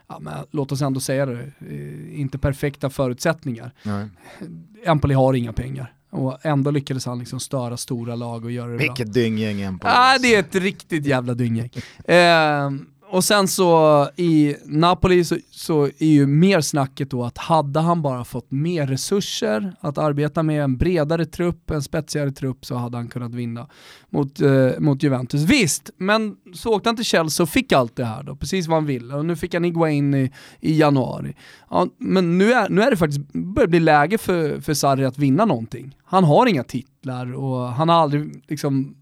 [0.09, 3.73] ja, men låt oss ändå säga det, eh, inte perfekta förutsättningar.
[3.83, 4.09] Nej.
[4.85, 5.95] Empoli har inga pengar.
[6.11, 9.12] Och ändå lyckades han liksom störa stora lag och göra det Vilket bra.
[9.12, 9.92] dynggäng Empoli.
[9.96, 11.70] Ah, det är ett riktigt jävla dynggäng.
[12.05, 12.70] eh,
[13.11, 18.03] och sen så i Napoli så, så, är ju mer snacket då att hade han
[18.03, 22.96] bara fått mer resurser att arbeta med en bredare trupp, en spetsigare trupp så hade
[22.96, 23.66] han kunnat vinna
[24.11, 25.42] mot, eh, mot Juventus.
[25.42, 28.77] Visst, men så åkte han till Chelsea och fick allt det här då, precis vad
[28.77, 29.14] han ville.
[29.14, 31.35] Och nu fick han Iguain i, i januari.
[31.70, 35.18] Ja, men nu är, nu är det faktiskt, börjar bli läge för, för Sarri att
[35.18, 35.96] vinna någonting.
[36.05, 38.96] Han har inga titlar och han har aldrig liksom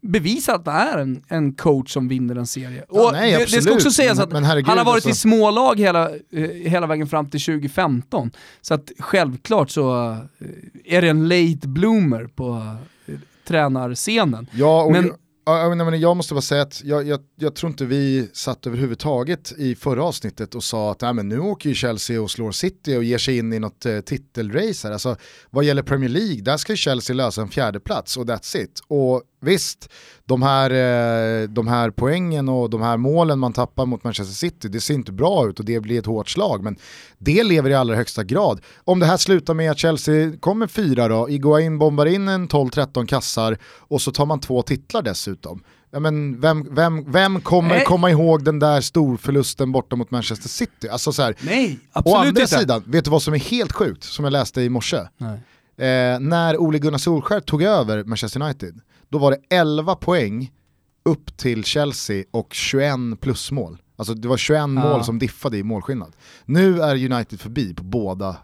[0.00, 2.84] bevisat att han är en, en coach som vinner en serie.
[2.88, 5.10] Ja, och nej, det, det, ska också sägas att herregud, han har varit alltså.
[5.10, 8.30] i smålag hela, eh, hela vägen fram till 2015.
[8.60, 13.14] Så att självklart så eh, är det en late bloomer på eh,
[13.48, 14.46] tränarscenen.
[14.52, 15.12] Ja, och men,
[15.48, 19.74] jag, jag måste bara säga att jag, jag, jag, tror inte vi satt överhuvudtaget i
[19.74, 23.18] förra avsnittet och sa att men nu åker ju Chelsea och slår City och ger
[23.18, 24.92] sig in i något eh, titelrace här.
[24.92, 25.16] Alltså,
[25.50, 28.80] vad gäller Premier League, där ska ju Chelsea lösa en fjärde plats och that's it.
[28.88, 29.88] Och visst,
[30.26, 34.68] de här, eh, de här poängen och de här målen man tappar mot Manchester City,
[34.68, 36.62] det ser inte bra ut och det blir ett hårt slag.
[36.62, 36.76] Men
[37.18, 38.60] det lever i allra högsta grad.
[38.84, 43.06] Om det här slutar med att Chelsea kommer fyra då, Iguain bombar in en 12-13
[43.06, 45.62] kassar och så tar man två titlar dessutom.
[45.90, 47.84] Ja, men vem, vem, vem kommer Nej.
[47.84, 50.88] komma ihåg den där storförlusten borta mot Manchester City?
[50.88, 52.58] Alltså så här, Nej, absolut Å andra inte.
[52.58, 54.96] sidan, vet du vad som är helt sjukt, som jag läste i morse?
[54.96, 60.52] Eh, när Ole Gunnar Solskjaer tog över Manchester United, då var det 11 poäng
[61.04, 63.78] upp till Chelsea och 21 plusmål.
[63.96, 64.66] Alltså det var 21 ja.
[64.66, 66.16] mål som diffade i målskillnad.
[66.44, 68.36] Nu är United förbi på båda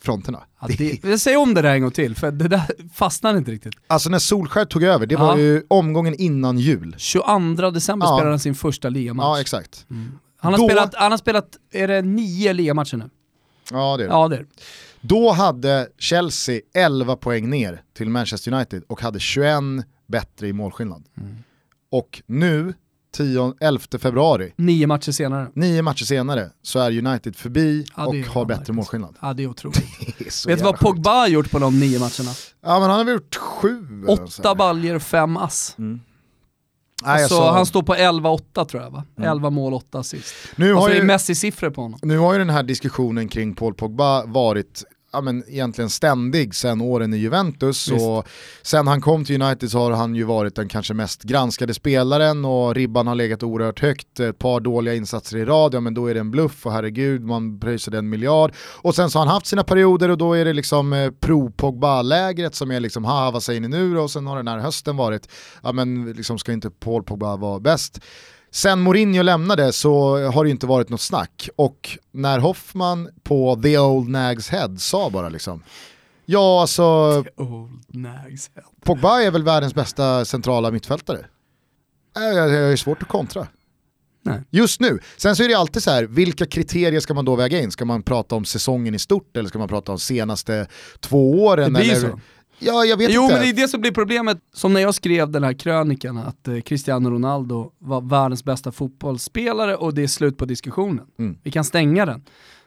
[0.00, 0.42] fronterna.
[0.60, 2.62] Ja, det, jag säger om det där en gång till, för det där
[2.94, 3.74] fastnar inte riktigt.
[3.86, 6.94] Alltså när Solskär tog över, det var ju omgången innan jul.
[6.98, 8.16] 22 december ja.
[8.16, 9.24] spelade han sin första ligamatch.
[9.24, 9.86] Ja exakt.
[9.90, 10.18] Mm.
[10.36, 10.68] Han, har Då...
[10.68, 13.10] spelat, han har spelat, är det nio ligamatcher nu?
[13.70, 14.14] Ja det är det.
[14.14, 14.46] Ja, det, är det.
[15.00, 19.62] Då hade Chelsea 11 poäng ner till Manchester United och hade 21
[20.14, 21.04] bättre i målskillnad.
[21.20, 21.36] Mm.
[21.90, 22.74] Och nu,
[23.16, 28.14] 10, 11 februari, nio matcher senare Nio matcher senare så är United förbi ja, och
[28.14, 29.16] har bättre målskillnad.
[29.20, 29.98] Ja det är otroligt.
[30.18, 32.30] det är Vet du vad Pogba har gjort på de nio matcherna?
[32.60, 34.04] Ja men han har väl gjort sju.
[34.06, 35.74] Åtta baljer, fem ass.
[35.78, 36.00] Mm.
[37.04, 37.50] Nej, alltså, så...
[37.50, 39.04] Han står på 11-8 tror jag va?
[39.18, 39.30] Mm.
[39.30, 40.34] 11 mål, 8 assist.
[40.56, 41.98] Nu har alltså, ju, det är Messi-siffror på honom.
[42.02, 46.80] Nu har ju den här diskussionen kring Paul Pogba varit ja, men egentligen ständig sen
[46.80, 47.90] åren i Juventus.
[47.90, 48.28] Och
[48.62, 52.44] sen han kom till United så har han ju varit den kanske mest granskade spelaren
[52.44, 54.20] och ribban har legat oerhört högt.
[54.20, 57.24] Ett par dåliga insatser i rad, ja men då är det en bluff och herregud
[57.24, 58.52] man pröjsade en miljard.
[58.82, 62.54] Och sen så har han haft sina perioder och då är det liksom eh, pro-Pogba-lägret
[62.54, 64.02] som är liksom ha vad säger ni nu då?
[64.02, 65.28] Och sen har den här hösten varit,
[65.62, 68.00] ja men liksom ska inte Paul Pogba vara bäst.
[68.54, 73.78] Sen Mourinho lämnade så har det inte varit något snack och när Hoffman på The
[73.78, 75.62] Old Nags Head sa bara liksom
[76.26, 78.64] Ja alltså The Old Nags Head.
[78.84, 81.26] Pogba är väl världens bästa centrala mittfältare.
[82.14, 83.46] Det är svårt att kontra.
[84.22, 84.42] Nej.
[84.50, 84.98] Just nu.
[85.16, 87.70] Sen så är det alltid så här, vilka kriterier ska man då väga in?
[87.70, 90.66] Ska man prata om säsongen i stort eller ska man prata om senaste
[91.00, 91.72] två åren?
[91.72, 92.10] Det blir eller?
[92.10, 92.20] så.
[92.58, 93.34] Ja, jag vet Jo inte.
[93.34, 96.48] men det är det som blir problemet, som när jag skrev den här krönikan att
[96.48, 101.04] eh, Cristiano Ronaldo var världens bästa fotbollsspelare och det är slut på diskussionen.
[101.18, 101.38] Mm.
[101.42, 102.22] Vi kan stänga den.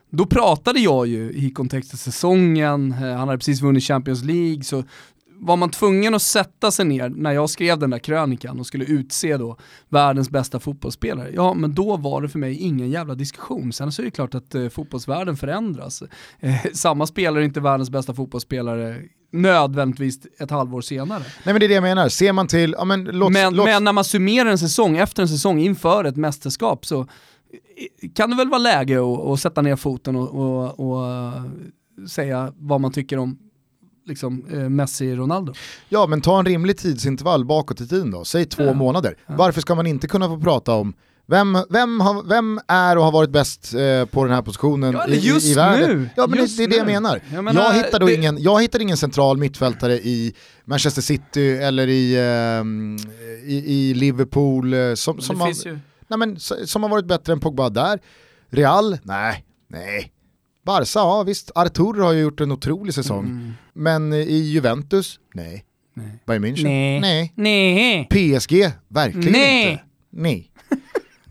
[0.10, 4.63] Då pratade jag ju i kontext av säsongen, eh, han hade precis vunnit Champions League,
[4.63, 4.83] så
[5.40, 8.85] var man tvungen att sätta sig ner när jag skrev den där krönikan och skulle
[8.85, 9.58] utse då
[9.90, 13.73] världens bästa fotbollsspelare, ja men då var det för mig ingen jävla diskussion.
[13.73, 16.04] Sen så är det klart att eh, fotbollsvärlden förändras.
[16.40, 19.02] Eh, samma spelare är inte världens bästa fotbollsspelare
[19.32, 21.19] nödvändigtvis ett halvår senare.
[21.19, 23.65] Nej men det är det jag menar, ser man till, ja men låt, Men, låt
[23.65, 27.08] men när man summerar en säsong efter en säsong inför ett mästerskap så eh,
[28.15, 31.44] kan det väl vara läge att, att sätta ner foten och, och, och eh,
[32.08, 33.38] säga vad man tycker om
[34.06, 35.54] liksom, eh, Messi-Ronaldo.
[35.90, 38.73] Ja men ta en rimlig tidsintervall bakåt i tiden då, säg två Ja.
[38.73, 39.17] månader.
[39.28, 40.94] Varför ska man inte kunna få prata om
[41.28, 45.02] vem, vem, har, vem är och har varit bäst eh, på den här positionen Ja,
[45.08, 45.90] i, eller just i, i världen?
[46.02, 46.10] nu.
[46.15, 47.21] Ja men Just det, det är det jag menar.
[47.30, 50.34] Jag Jag, menar, hittar då det- ingen, jag hittar ingen central mittfältare i
[50.65, 52.98] Manchester City eller i, ehm,
[53.46, 53.56] i,
[53.90, 55.54] i Liverpool eh, som, som, har,
[56.08, 58.00] nej, men, som har varit bättre än Pogba där.
[58.50, 58.98] Real?
[59.04, 60.12] Nej, nej.
[60.65, 61.52] Barca, ja visst.
[61.56, 63.25] Artur har ju gjort en otrolig säsong.
[63.25, 63.54] Mm.
[63.73, 65.19] Men eh, i Juventus?
[65.34, 65.63] Nej.
[65.94, 66.19] Nej.
[66.28, 66.63] Bayern München?
[66.63, 67.00] Nej.
[67.02, 67.34] Nej.
[67.36, 68.08] Nej.
[68.40, 68.71] PSG?
[68.88, 69.71] Verkligen Nej.
[69.71, 69.84] inte.
[70.12, 70.52] Nej.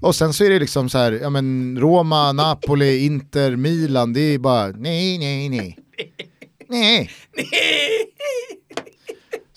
[0.00, 4.20] Och sen så är det liksom så här, ja men Roma, Napoli, Inter, Milan, det
[4.20, 5.78] är bara nej, nej, nej.
[6.68, 7.10] Nej.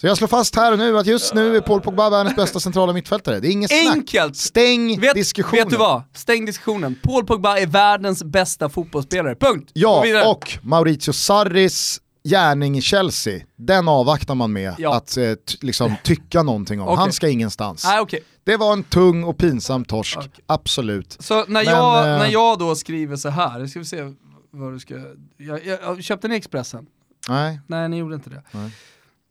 [0.02, 2.60] Så jag slår fast här och nu att just nu är Paul Pogba världens bästa
[2.60, 3.40] centrala mittfältare.
[3.40, 3.96] Det är inget snack.
[3.96, 4.38] Enkelt!
[4.38, 5.64] Stäng Vet, diskussionen.
[5.64, 6.04] vet du vad?
[6.14, 6.96] Stäng diskussionen.
[7.04, 9.36] Paul Pogba är världens bästa fotbollsspelare.
[9.36, 9.72] Punkt.
[9.74, 10.26] Ja, vidare.
[10.26, 14.96] och Maurizio Sarris gärning i Chelsea, den avvaktar man med Ja.
[14.96, 16.88] att eh, liksom, tycka någonting om.
[16.88, 16.98] Okej.
[16.98, 17.84] Han ska ingenstans.
[17.84, 18.24] Nej, okej.
[18.44, 20.32] Det var en tung och pinsam torsk, Okej.
[20.46, 21.18] absolut.
[21.20, 24.14] Så när, Men, jag, eh, när jag då skriver så här, ska vi se
[24.52, 24.94] vad du ska...
[25.38, 26.86] Jag, jag, jag, köpte ni Expressen?
[27.30, 27.60] Nej.
[27.68, 28.44] Nej, ni gjorde inte det.
[28.52, 28.72] Nej.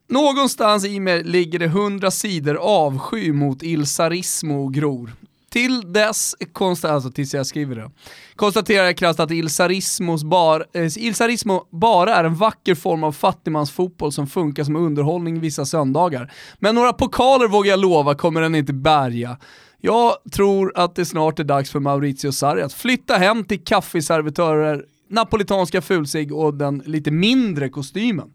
[0.09, 5.13] Någonstans i mig ligger det hundra sidor avsky mot Il Sarismo gror.
[5.51, 7.91] Till dess, konsta, alltså tills jag skriver det,
[8.37, 14.13] konstaterar jag krasst att Ilsarismos bar, eh, Sarismo bara är en vacker form av fattigmansfotboll
[14.13, 16.33] som funkar som underhållning vissa söndagar.
[16.59, 19.39] Men några pokaler vågar jag lova kommer den inte bärga.
[19.81, 24.85] Jag tror att det snart är dags för Maurizio Sarri att flytta hem till kaffeservitörer,
[25.11, 28.31] napolitanska fulsig och den lite mindre kostymen.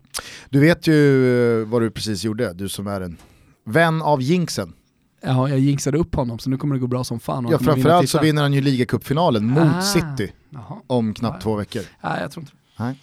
[0.49, 3.17] Du vet ju eh, vad du precis gjorde, du som är en
[3.65, 4.73] vän av jinxen.
[5.25, 7.47] Ja, jag jinxade upp honom så nu kommer det gå bra som fan.
[7.51, 9.81] Ja, framförallt så vinner han ju ligacupfinalen mot Ah.
[9.81, 10.77] City Jaha.
[10.87, 11.81] om knappt två veckor.
[12.03, 12.53] Nej, jag tror inte.
[12.79, 12.95] Nej.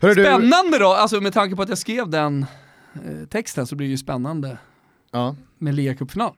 [0.00, 2.46] Hörru, du, Spännande då, alltså med tanke på att jag skrev den
[2.94, 4.58] eh, texten så blir det ju spännande
[5.12, 5.36] ja.
[5.58, 6.32] med ligacupfinal.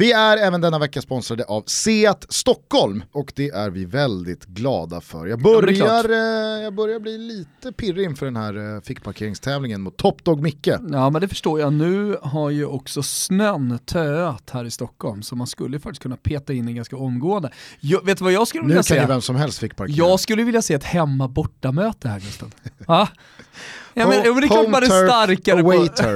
[0.00, 5.00] Vi är även denna vecka sponsrade av Seat Stockholm och det är vi väldigt glada
[5.00, 5.26] för.
[5.26, 6.04] Jag börjar, klart.
[6.04, 10.66] eh, jag börjar bli lite pirrig inför den här eh, fickparkeringstävlingen mot Top Dog Micke.
[10.92, 15.36] Ja men det förstår jag, nu har ju också snön töat här i Stockholm så
[15.36, 17.50] man skulle faktiskt kunna peta in en ganska omgående.
[17.80, 19.08] Jag, vet du vad jag skulle Nu vilja kan ju säga?
[19.08, 19.96] vem som helst fickparkera.
[19.96, 22.50] Jag skulle vilja se ett hemma-borta-möte här Gustav.
[22.86, 23.08] Ja,
[23.94, 25.72] men, Ho- ja, men det är klart man är home starkare på,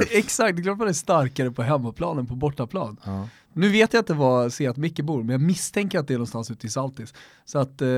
[0.11, 2.97] exakt, det är klart man är starkare på hemmaplan än på bortaplan.
[3.05, 3.29] Ja.
[3.55, 6.51] Nu vet jag inte var Seat Micke bor, men jag misstänker att det är någonstans
[6.51, 7.15] ute i Saltis.
[7.45, 7.89] Så att eh,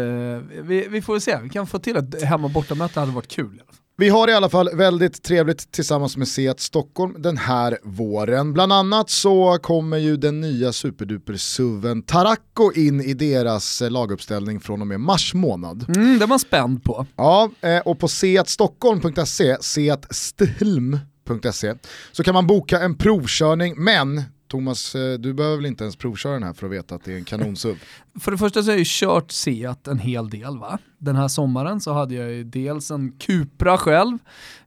[0.62, 3.62] vi, vi får se, vi kan få till ett hemma bortamöte hade varit kul.
[3.98, 8.52] Vi har i alla fall väldigt trevligt tillsammans med Seat Stockholm den här våren.
[8.52, 14.80] Bland annat så kommer ju den nya superduper-suven Taracco in i deras eh, laguppställning från
[14.80, 15.84] och med mars månad.
[15.96, 17.06] Mm, det är man spänd på.
[17.16, 21.74] Ja, eh, och på seatstockholm.se, seatsthlm.se,
[22.12, 26.32] så kan man boka en provkörning, men Thomas, eh, du behöver väl inte ens provköra
[26.32, 27.82] den här för att veta att det är en kanonsuv?
[28.20, 30.78] För det första så har jag ju kört Seat en hel del va.
[30.98, 34.18] Den här sommaren så hade jag ju dels en Cupra själv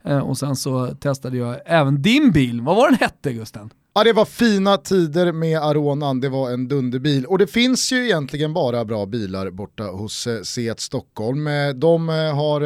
[0.03, 2.61] eh, och sen så testade jag även din bil.
[2.61, 3.69] Vad var den hette Gusten?
[3.93, 7.25] Ja, det var fina tider med Aronan, det var en dunderbil.
[7.25, 11.49] Och det finns ju egentligen bara bra bilar borta hos eh, Seat Stockholm.
[11.75, 12.61] De har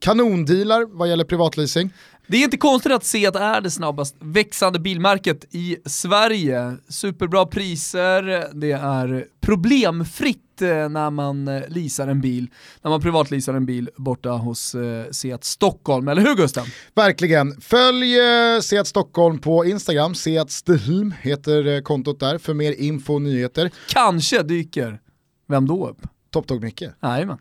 [0.00, 1.90] kanondealar vad gäller privatleasing.
[2.28, 6.76] Det är inte konstigt att Seat är det snabbast växande bilmärket i Sverige.
[6.88, 12.50] Superbra priser, det är problemfritt eh, när man eh, leasar en bil,
[12.82, 16.64] när man privatleasar en bil borta hos eh, Seat Stockholm, eller hur Gusten?
[16.94, 17.60] Verkligen.
[17.60, 18.16] Följ
[18.62, 23.70] Seat Stockholm på Instagram, Seat Sthlm heter kontot där för mer info och nyheter.
[23.88, 25.00] Kanske dyker,
[25.48, 26.02] vem då upp?
[26.30, 27.38] Top Dog Micke Jajamän.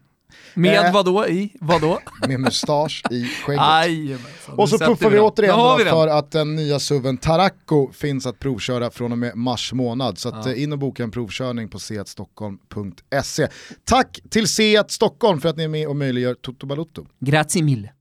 [0.54, 0.94] Med Eh.
[0.94, 1.52] vadå i?
[1.62, 2.00] Vadå?
[2.28, 3.62] med mustasch i skägget.
[3.62, 4.56] Jajamensan.
[4.58, 8.92] Och så puffar vi återigen vi för att den nya suven Taracco finns att provköra
[8.92, 10.18] från och med mars månad.
[10.18, 10.52] Så att, Ja.
[10.52, 13.48] eh, in och boka en provkörning på seatstockholm.se.
[13.84, 17.06] Tack till Seat Stockholm för att ni är med och möjliggör Toto Balutto.
[17.20, 17.92] Grazie mille.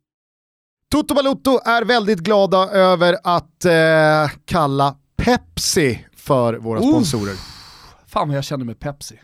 [0.91, 7.35] Toto Balutto är väldigt glada över att eh, kalla Pepsi för våra sponsorer.
[8.07, 9.21] Fan vad jag känner med Pepsi.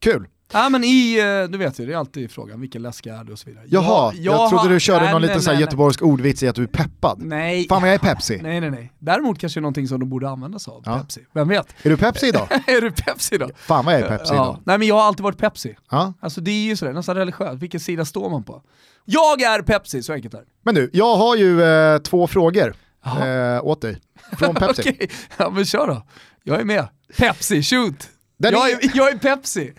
[0.00, 0.26] Kul.
[0.54, 3.32] Ja men i, eh, du vet ju, det är alltid frågan, vilken läsk är det
[3.32, 3.64] och så vidare.
[3.68, 6.48] Jaha, jag, trodde du körde nej, någon nej, liten så här nej, göteborgsk ordvits i
[6.48, 7.22] att du är peppad.
[7.22, 7.68] Nej.
[7.68, 8.40] Fan vad jag är Pepsi.
[8.42, 8.92] Nej nej nej.
[8.98, 10.98] Däremot kanske någonting som de borde använda sig av, Ja.
[10.98, 11.20] Pepsi.
[11.32, 11.74] Vem vet?
[11.82, 12.48] Är du Pepsi idag?
[12.66, 13.50] är du Pepsi då?
[13.56, 14.34] Fan vad jag är Pepsi ja.
[14.34, 14.60] idag.
[14.64, 15.76] Nej men jag har alltid varit Pepsi.
[15.90, 16.12] Ja.
[16.20, 18.62] Alltså det är ju sådär, nästan religiöst, vilken sida står man på?
[19.04, 20.46] Jag är Pepsi, så enkelt är det.
[20.64, 22.74] Men du, jag har ju eh, två frågor
[23.06, 24.00] eh, åt dig.
[24.38, 24.82] Från Pepsi.
[24.82, 26.02] Okej, ja men kör då.
[26.42, 26.88] Jag är med.
[27.18, 28.08] Pepsi, shoot!
[28.44, 29.72] Den Jag är- är, jag är Pepsi.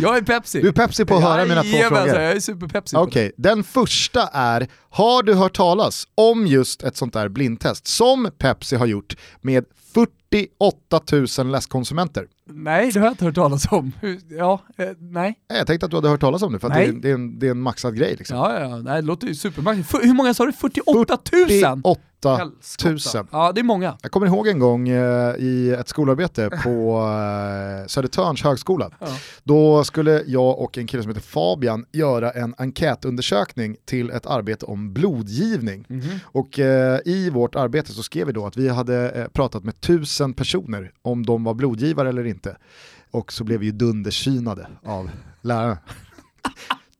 [0.00, 0.60] jag är Pepsi.
[0.60, 2.06] Du är Pepsi på att höra mina två frågor.
[2.08, 7.12] Jag är super-Pepsi Okej, den första är, har du hört talas om just ett sånt
[7.12, 9.64] där blindtest som Pepsi har gjort med
[9.94, 11.00] 48
[11.38, 12.26] 000 läskkonsumenter?
[12.50, 13.92] Nej, det har jag inte hört talas om.
[14.30, 15.34] Ja, eh, nej.
[15.48, 17.38] Jag tänkte att du hade hört talas om det för det är, det, är en,
[17.38, 18.16] det är en maxad grej.
[18.18, 18.36] Liksom.
[18.36, 19.90] Ja, ja, nej, det låter ju supermagiskt.
[19.90, 20.52] För- Hur många sa du?
[20.52, 21.46] 48 000?
[21.48, 22.52] 48 000.
[22.84, 23.26] Helskotta.
[23.32, 23.96] Ja, det är många.
[24.02, 28.90] Jag kommer ihåg en gång eh, i ett skolarbete på eh, Södertörns högskola.
[29.00, 29.06] Ja.
[29.44, 34.66] Då skulle jag och en kille som heter Fabian göra en enkätundersökning till ett arbete
[34.66, 35.84] om blodgivning.
[35.88, 36.02] Mhm.
[36.22, 39.80] Och eh, i vårt arbete så skrev vi då att vi hade eh, pratat med
[39.80, 42.56] tusen personer om de var blodgivare eller inte.
[43.10, 45.10] Och så blev vi ju dundersynade av
[45.42, 45.78] lärarna.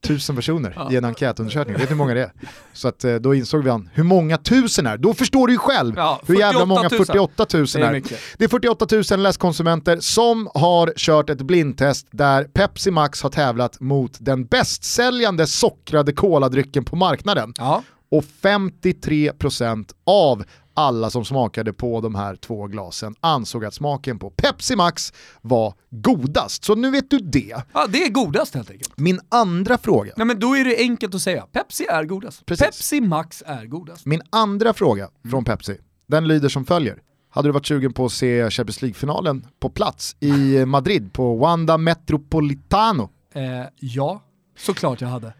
[0.09, 2.33] Tusen personer i en enkätundersökning, vet du hur många det är?
[2.73, 5.59] Så att, eh, då insåg vi han, hur många tusen är Då förstår du ju
[5.59, 6.91] själv Ja, hur jävla 48 många 000.
[6.91, 7.93] 48 000 Det är är.
[7.93, 8.19] mycket.
[8.39, 13.81] Det är 48 000 läskkonsumenter som har kört ett blindtest där Pepsi Max har tävlat
[13.81, 17.53] mot den bästsäljande sockrade koladrycken på marknaden.
[17.59, 17.83] Ja.
[18.11, 20.45] Och 53% av
[20.79, 25.75] alla som smakade på de här två glasen ansåg att smaken på Pepsi Max var
[25.91, 26.65] godast.
[26.65, 27.55] Så nu vet du det.
[27.73, 28.99] ja, det är godast helt enkelt.
[28.99, 30.13] Min andra fråga.
[30.17, 32.47] Nej men då är det enkelt att säga, Pepsi är godast.
[32.47, 32.67] Precis.
[32.67, 34.07] Pepsi Max är godast.
[34.07, 37.03] Min andra fråga från Pepsi, den lyder som följer.
[37.31, 41.79] Hade du varit sugen på att se Champions League-finalen på plats i Madrid på Wanda
[41.79, 43.11] Metropolitano?
[43.35, 43.43] Eh,
[43.77, 44.23] ja,
[44.59, 45.33] såklart jag hade.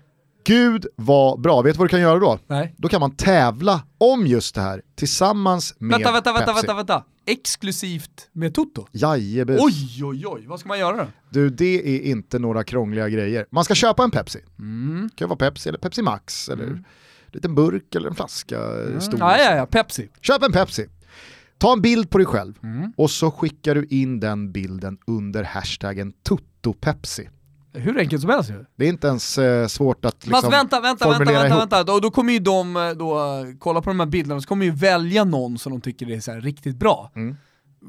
[0.49, 2.39] Gud vad bra, vet du vad du kan göra då?
[2.47, 2.75] Nej.
[2.79, 6.67] Då kan man tävla om just det här tillsammans med Vänta, vänta, vänta, Pepsi.
[6.67, 7.05] vänta, vänta.
[7.27, 8.87] Exklusivt med Toto?
[8.93, 9.61] Jajebus.
[9.63, 11.07] Oj, oj, oj, vad ska man göra då?
[11.31, 13.47] Du, det är inte några krångliga grejer.
[13.51, 14.39] Man ska köpa en Pepsi.
[14.59, 15.09] Mm.
[15.13, 16.85] Det kan vara Pepsi eller Pepsi Max eller en
[17.33, 18.57] liten burk eller en flaska
[19.01, 19.21] stor.
[19.21, 20.09] Ja, ja, ja, Pepsi.
[20.21, 20.87] Köp en Pepsi.
[21.59, 22.93] Ta en bild på dig själv Mm.
[22.97, 27.29] och så skickar du in den bilden under hashtaggen TuttoPepsi.
[27.73, 28.65] Hur enkelt som helst ju.
[28.77, 31.61] Det är inte ens eh, svårt att liksom Fast vänta, vänta, vänta, formulera vänta, ihop.
[31.61, 31.85] vänta.
[31.85, 34.65] Då, då kommer ju de eh, då eh, kolla på de här bilderna, så kommer
[34.67, 37.13] ju välja någon som de tycker är så här riktigt bra.
[37.17, 37.37] Mm.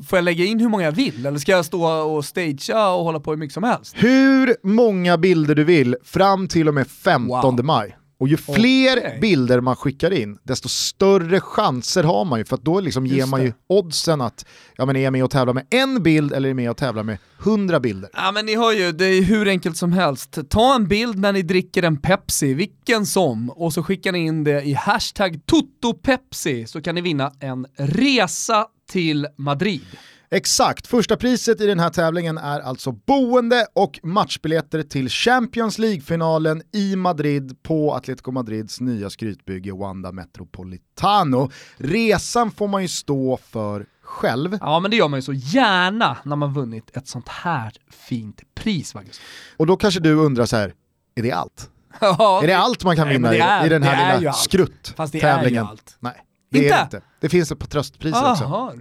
[0.08, 3.04] Får jag lägga in hur många jag vill, eller ska jag stå och stagea och
[3.04, 3.96] hålla på hur mycket som helst?
[3.98, 7.66] Hur många bilder du vill fram till och med 15 Wow.
[7.66, 7.98] maj.
[8.20, 9.18] Och ju fler Okej.
[9.22, 12.46] bilder man skickar in, desto större chanser har man ju.
[12.46, 14.46] För då liksom ger man ju oddsen att,
[14.76, 16.78] ja men är jag med och tävlar med en bild eller är jag med och
[16.78, 18.10] tävlar med 100 bilder?
[18.14, 20.38] Ja men ni hör ju, det är hur enkelt som helst.
[20.50, 24.44] Ta en bild när ni dricker en Pepsi, vilken som, och så skickar ni in
[24.44, 29.86] det i hashtag TotoPepsi så kan ni vinna en resa till Madrid.
[30.32, 36.62] Exakt, första priset i den här tävlingen är alltså boende och matchbiljetter till Champions League-finalen
[36.74, 41.50] i Madrid på Atletico Madrids nya skrytbygge Wanda Metropolitano.
[41.78, 44.58] Resan får man ju stå för själv.
[44.62, 48.42] Ja men det gör man ju så gärna när man vunnit ett sånt här fint
[48.56, 49.22] pris Magnus.
[49.58, 50.74] Och då kanske du undrar så här,
[51.16, 51.70] är det allt?
[52.44, 54.40] Är det allt man kan Nej, vinna är- i, i den är här lilla allt.
[54.40, 55.66] skrutt Fast det är ju tävlingen?
[55.66, 55.96] allt.
[56.00, 56.14] Nej,
[56.52, 56.76] det är Inte?
[56.78, 57.02] det inte.
[57.20, 58.74] Det finns ett par tröstpriser också.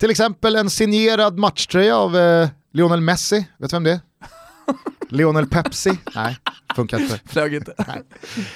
[0.00, 4.00] Till exempel en signerad matchtröja av eh, Lionel Messi, vet du vem det är?
[5.08, 5.98] Lionel Pepsi?
[6.14, 6.36] Nej,
[6.76, 7.20] funkar inte.
[7.26, 7.74] Flög inte.
[7.78, 7.84] Eh,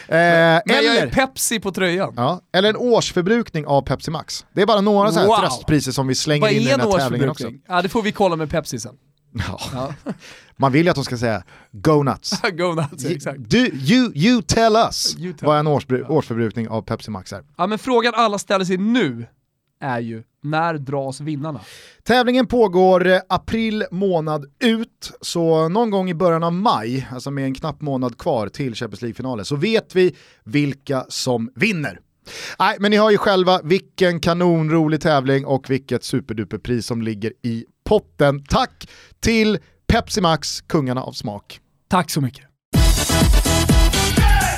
[0.08, 2.14] Men jag är eller, Pepsi på tröjan.
[2.16, 4.46] ja, eller en årsförbrukning av Pepsi Max.
[4.52, 5.36] Det är bara några så här Wow.
[5.40, 7.44] tröstpriser som vi slänger Vad in i är den en här tävlingen också.
[7.44, 7.74] årsförbrukning?
[7.76, 8.94] Ja det får vi kolla med Pepsi sen.
[9.48, 9.60] Ja.
[9.72, 9.94] Ja.
[10.56, 11.42] Man vill ju att de ska säga
[11.72, 12.40] go nuts.
[12.52, 13.38] Go nuts, exakt.
[13.38, 17.42] Du, you, you tell us You tell vad en årsbru- årsförbrukning av Pepsi Max är.
[17.56, 19.26] Ja men frågan alla ställer sig nu
[19.84, 21.60] är ju, när dras vinnarna?
[22.02, 27.44] Tävlingen pågår eh, april månad ut, så någon gång i början av maj, alltså med
[27.44, 32.00] en knapp månad kvar till Champions League-finalen, så vet vi vilka som vinner.
[32.58, 37.64] Nej, men ni har ju själva vilken kanonrolig tävling och vilket superduperpris som ligger i
[37.84, 38.44] potten.
[38.44, 38.88] Tack
[39.20, 41.60] till Pepsi Max, kungarna av smak.
[41.88, 42.43] Tack så mycket.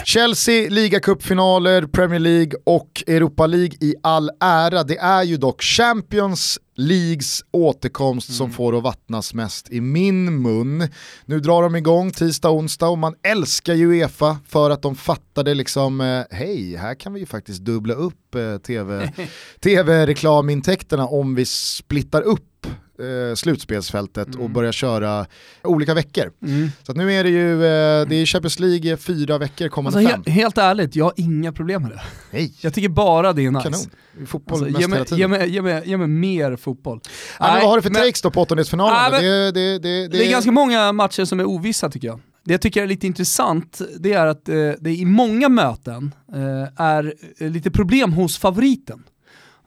[0.06, 4.82] Chelsea, ligacupfinaler, Premier League och Europa League i all ära.
[4.82, 10.88] Det är ju dock Champions Leagues återkomst som får att vattnas mest i min mun.
[11.24, 15.54] Nu drar de igång tisdag, onsdag och man älskar ju Uefa för att de fattade
[15.54, 19.12] liksom, eh, hej, här kan vi ju faktiskt dubbla upp eh, TV,
[19.60, 22.66] tv-reklamintäkterna om vi splittar upp
[22.98, 25.26] eh, slutspelsfältet och börjar köra
[25.64, 26.32] olika veckor.
[26.82, 30.12] Så att nu är det ju, eh, det är Champions League fyra veckor kommande Alltså,
[30.14, 30.22] fem.
[30.26, 32.00] he helt ärligt, jag har inga problem med det.
[32.30, 33.62] Nej, Jag tycker bara det är nice.
[33.62, 34.26] kanon.
[34.26, 37.00] Fotboll Alltså, ge, mig, ge, mig, ge, mig, ge mig mer fotboll.
[37.38, 38.46] Ja, men vad har du för men- takes då på?
[38.54, 38.64] Nej,
[39.10, 42.20] men- det, det, det, Det är ganska många matcher som är ovissa tycker jag.
[42.44, 46.82] Det jag tycker är lite intressant, det är att eh, det i många möten eh,
[46.84, 49.02] är eh, lite problem hos favoriten.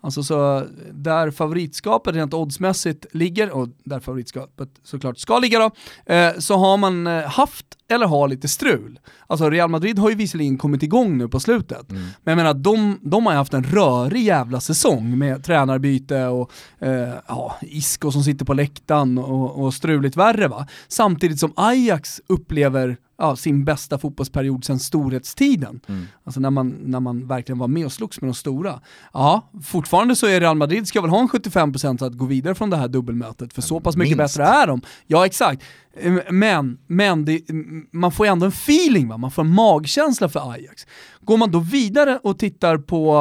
[0.01, 5.71] Alltså så där favoritskapet rent oddsmässigt ligger, och där favoritskapet såklart ska ligga då,
[6.13, 8.99] eh, så har man eh, haft eller har lite strul.
[9.27, 12.99] Alltså Real Madrid har ju visserligen kommit igång nu på slutet, men jag menar de,
[13.01, 18.23] de har ju haft en rörig jävla säsong med tränarbyte och eh, ja, Isco som
[18.23, 20.67] sitter på läktaren och, och struligt värre va.
[20.87, 25.79] Samtidigt som Ajax upplever ja, sin bästa fotbollsperiod sedan storhetstiden.
[26.23, 28.81] Alltså när man, när man verkligen var med och slogs med de stora.
[29.13, 32.69] Ja, fortfarande så är Real Madrid, ska väl ha en 75% att gå vidare från
[32.69, 34.37] det här dubbelmötet, för så pass mycket Minst.
[34.37, 34.81] bättre är de.
[35.07, 35.63] Ja, exakt.
[36.01, 37.41] Eh, Men, men det,
[37.91, 39.17] man får ju ändå en feeling, va?
[39.17, 40.87] man får en magkänsla för Ajax.
[41.21, 43.15] Går man då vidare och tittar på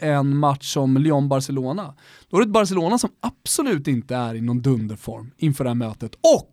[0.00, 1.94] eh, en match som Lyon-Barcelona,
[2.30, 5.74] då är det ett Barcelona som absolut inte är i någon dunderform inför det här
[5.74, 6.14] mötet.
[6.14, 6.50] Och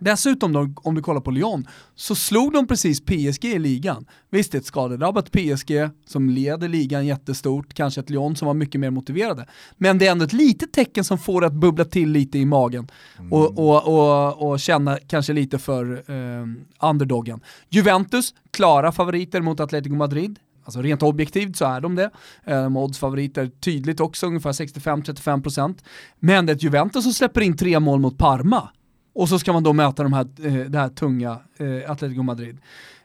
[0.00, 4.06] Dessutom då, om du kollar på Lyon, så slog de precis PSG i ligan.
[4.30, 5.72] Visst, det är ett skadedrabbat PSG
[6.06, 9.46] som leder ligan jättestort, kanske ett Lyon som var mycket mer motiverade.
[9.76, 12.44] Men det är ändå ett litet tecken som får det att bubbla till lite i
[12.44, 12.88] magen
[13.30, 16.46] och, och, och, och känna kanske lite för eh,
[16.90, 17.40] underdogen.
[17.68, 20.38] Juventus, klara favoriter mot Atletico Madrid.
[20.64, 22.10] Alltså rent objektivt så är de det.
[22.44, 25.78] Eh, De oddsfavoriter tydligt också, ungefär 65-35%.
[26.18, 28.68] Men det är ett Juventus som släpper in tre mål mot Parma.
[29.12, 32.58] Och så ska man då möta de här, eh, det här tunga eh, Atletico Madrid.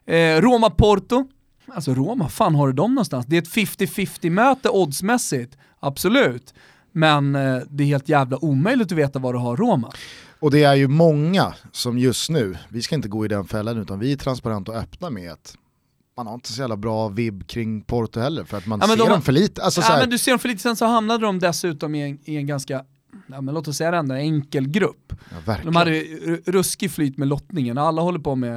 [0.05, 1.27] Eh, Roma-Porto,
[1.73, 3.25] alltså Roma, fan har du dem någonstans?
[3.25, 6.53] Det är ett 50-50 möte oddsmässigt, absolut.
[6.91, 9.91] Men eh, det är helt jävla omöjligt att veta var du har Roma.
[10.39, 13.77] Och det är ju många som just nu, vi ska inte gå i den fällan
[13.77, 15.55] utan vi är transparenta och öppna med att
[16.17, 18.95] man har inte så jävla bra vibb kring Porto heller för att man Ja, ser
[18.97, 19.63] de- dem för lite.
[19.63, 22.01] Alltså, så Ja, men du ser dem för lite sen så hamnade de dessutom i
[22.09, 22.83] en, i en ganska,
[23.27, 25.13] ja, men låt oss säga det ändå, enkel grupp.
[25.45, 25.57] ja.
[25.63, 25.91] De hade
[26.45, 28.51] ruskig flyt med lottningen, alla håller på med,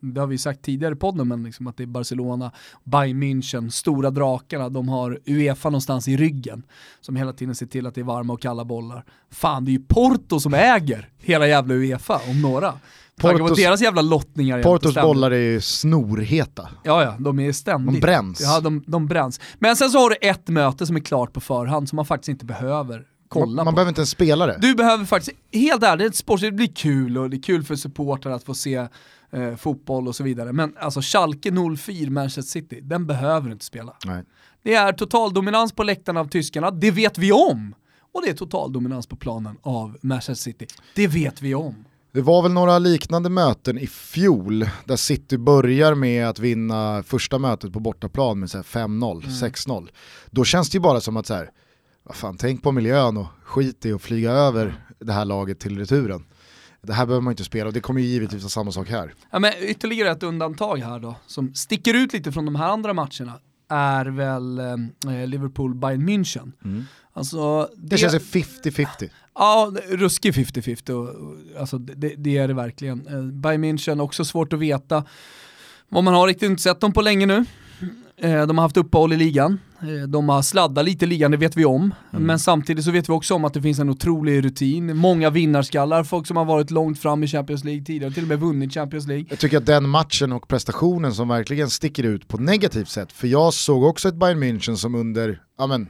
[0.00, 2.52] det har vi sagt tidigare i podden, men liksom att det är Barcelona,
[2.84, 6.62] Bayern München, stora drakarna, de har Uefa någonstans i ryggen,
[7.00, 9.04] som hela tiden ser till att det är varma och kalla bollar.
[9.30, 12.74] Fan, det är ju Porto som äger hela jävla Uefa, om några.
[13.20, 16.68] Portos, deras jävla lottningar Portos bollar är ju snorheta.
[16.82, 17.94] Ja, ja, de är ständigt.
[17.94, 18.40] De bränns.
[18.40, 19.40] Ja, de, de bränns.
[19.58, 22.28] Men sen så har du ett möte som är klart på förhand som man faktiskt
[22.28, 23.72] inte behöver kolla Man, man på.
[23.76, 24.58] behöver inte ens spela det.
[24.60, 27.76] Du behöver faktiskt, helt ärligt, det är det blir kul och det är kul för
[27.76, 28.74] supportrar att få se
[29.32, 30.52] eh, fotboll och så vidare.
[30.52, 33.92] Men alltså Schalke 04 Manchester City, den behöver du inte spela.
[34.04, 34.24] Nej.
[34.62, 37.74] Det är total dominans på läktarna av tyskarna, det vet vi om.
[38.14, 41.84] Och det är total dominans på planen av Manchester City, det vet vi om.
[42.12, 47.38] Det var väl några liknande möten i fjol där City börjar med att vinna första
[47.38, 49.30] mötet på bortaplan med så här 5-0, Mm.
[49.30, 49.88] 6-0.
[50.30, 51.50] Då känns det ju bara som att så här,
[52.06, 55.78] vad fan, tänk på miljön och skit i att flyga över det här laget till
[55.78, 56.24] returen.
[56.82, 59.14] Det här behöver man inte spela och det kommer ju givetvis vara samma sak här.
[59.30, 62.92] Ja, men ytterligare ett undantag här då, som sticker ut lite från de här andra
[62.92, 63.32] matcherna,
[63.68, 66.52] är väl eh, Liverpool-Bayern München.
[67.12, 69.10] Alltså, Det känns ju 50-50.
[69.34, 70.90] Ja, ruskig 50-50.
[70.90, 73.06] och- och- Alltså, det, det är det verkligen.
[73.06, 75.04] Eh, Bayern München, också svårt att veta
[75.88, 77.44] vad man har riktigt inte sett dem på länge nu.
[78.16, 81.36] Eh, De har haft uppehåll i ligan, Eh, de har sladdat lite i ligan, det
[81.36, 81.94] vet vi om.
[82.10, 86.04] Men samtidigt så vet vi också om att det finns en otrolig rutin, många vinnarskallar,
[86.04, 89.06] folk som har varit långt fram i Champions League tidigare, till och med vunnit Champions
[89.06, 89.26] League.
[89.30, 93.26] Jag tycker att den matchen och prestationen som verkligen sticker ut på negativt sätt, för
[93.26, 95.88] jag såg också ett Bayern München som under ja men,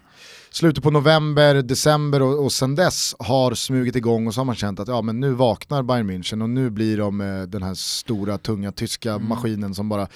[0.57, 4.55] slutet på november, december och, och sen dess har smugit igång och så har man
[4.55, 7.75] känt att ja, men nu vaknar Bayern München och nu blir de eh, den här
[7.75, 10.09] stora tunga tyska maskinen som bara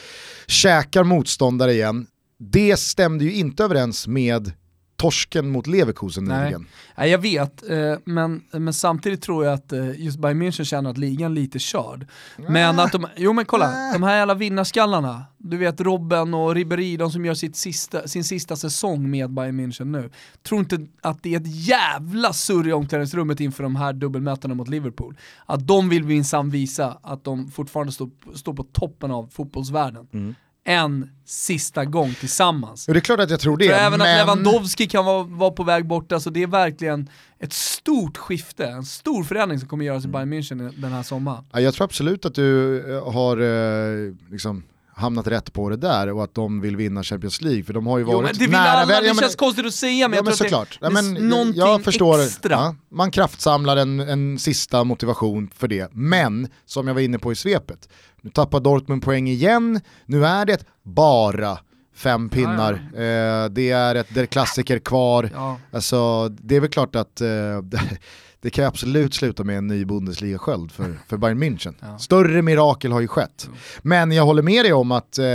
[0.47, 2.07] käkar motståndare igen.
[2.39, 4.53] Det stämde ju inte överens med
[5.01, 6.39] torsken mot Leverkusen Nej.
[6.39, 6.67] nyligen.
[6.97, 10.91] Nej, jag vet, eh, men, men samtidigt tror jag att eh, just Bayern München känner
[10.91, 12.07] att ligan lite körd.
[12.49, 16.97] Men att de, jo men kolla, de här jävla vinnarskallarna, du vet Robben och Ribéry,
[16.97, 20.11] de som gör sitt sista, sin sista säsong med Bayern München nu,
[20.43, 24.69] tror inte att det är ett jävla surr i omklädningsrummet inför de här dubbelmötena mot
[24.69, 25.17] Liverpool.
[25.47, 30.35] Att de vill minsann visa att de fortfarande står, står på toppen av fotbollsvärlden.
[30.71, 32.89] En sista gång tillsammans.
[32.89, 33.67] Och det är klart att jag tror det.
[33.67, 34.01] För även men...
[34.01, 38.67] att Lewandowski kan vara, vara på väg bort, alltså det är verkligen ett stort skifte,
[38.67, 41.45] en stor förändring som kommer göras i Bayern München den här sommaren.
[41.53, 44.63] Ja, jag tror absolut att du eh, har eh, liksom
[45.01, 47.99] hamnat rätt på det där och att de vill vinna Champions League för de har
[47.99, 48.71] ju varit jo, men det vill nära.
[48.71, 50.69] alla, ja, det men, känns konstigt att säga men ja, jag men tror såklart.
[50.81, 52.53] att det, Ja, men, någonting jag förstår, extra.
[52.53, 57.33] Ja, man kraftsamlar en, en sista motivation för det, men som jag var inne på
[57.33, 57.89] i svepet,
[58.23, 61.59] nu tappar Dortmund poäng igen, nu är det bara
[61.97, 65.59] fem pinnar, Eh, det är ett der klassiker kvar, Ja.
[65.73, 67.29] alltså det är väl klart att eh,
[68.43, 71.75] det kan absolut sluta med en ny Bundesliga-sköld för, för Bayern München.
[71.81, 71.99] Ja.
[71.99, 73.49] Större mirakel har ju skett.
[73.83, 75.27] Men jag håller med dig om att eh,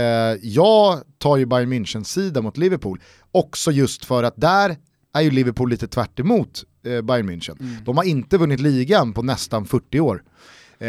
[0.42, 3.00] jag tar ju Bayern Münchens sida mot Liverpool,
[3.32, 4.76] också just för att där
[5.12, 7.60] är ju Liverpool lite tvärt emot eh, Bayern München.
[7.60, 7.84] Mm.
[7.84, 10.22] De har inte vunnit ligan på nästan 40 år.
[10.78, 10.88] Eh,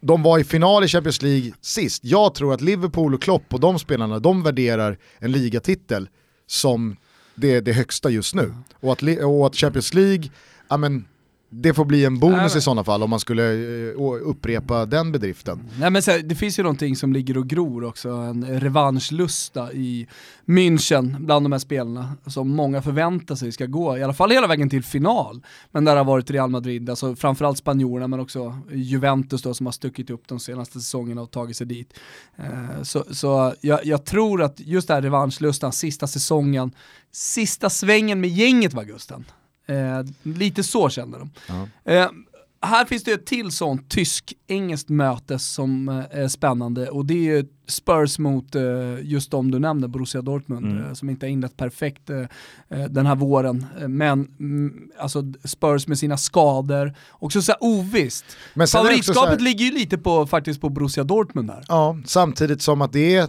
[0.00, 2.04] de var i final i Champions League sist.
[2.04, 6.08] Jag tror att Liverpool och Klopp och de spelarna, de värderar en ligatitel
[6.46, 6.96] som
[7.34, 8.54] det, det högsta just nu.
[8.80, 10.30] Och att, och att Champions League,
[10.68, 11.04] ja men
[11.52, 13.52] det får bli en bonus Nej, i sådana fall om man skulle
[13.90, 13.94] eh,
[14.24, 15.68] upprepa den bedriften.
[15.78, 20.06] Nej men här, det finns ju någonting som ligger och gror också, en revanschlusta i
[20.46, 24.46] München bland de här spelarna som många förväntar sig ska gå, i alla fall hela
[24.46, 25.42] vägen till final.
[25.72, 29.72] Men där har varit Real Madrid, alltså framförallt spanjorerna men också Juventus då som har
[29.72, 31.94] stuckit upp de senaste säsongerna och tagit sig dit.
[32.36, 36.72] Eh, Så, så jag, jag tror att just det här revanschlustan, sista säsongen,
[37.12, 39.24] sista svängen med gänget var Gusten.
[39.70, 41.30] Eh, lite så kände de.
[41.92, 42.08] Eh,
[42.62, 47.46] här finns det ett till sånt tysk-engelskt möte som eh, är spännande och det är
[47.68, 48.62] Spurs mot eh,
[49.02, 50.84] just de du nämnde, Borussia Dortmund, Mm.
[50.84, 52.10] eh, som inte har inlett perfekt
[52.90, 53.66] den här våren.
[53.88, 58.24] Men mm, alltså Spurs med sina skador, också så här ovisst.
[58.72, 61.64] Favoritskapet här- ligger ju lite på, faktiskt på Borussia Dortmund där.
[61.68, 63.28] Ja, samtidigt som att det är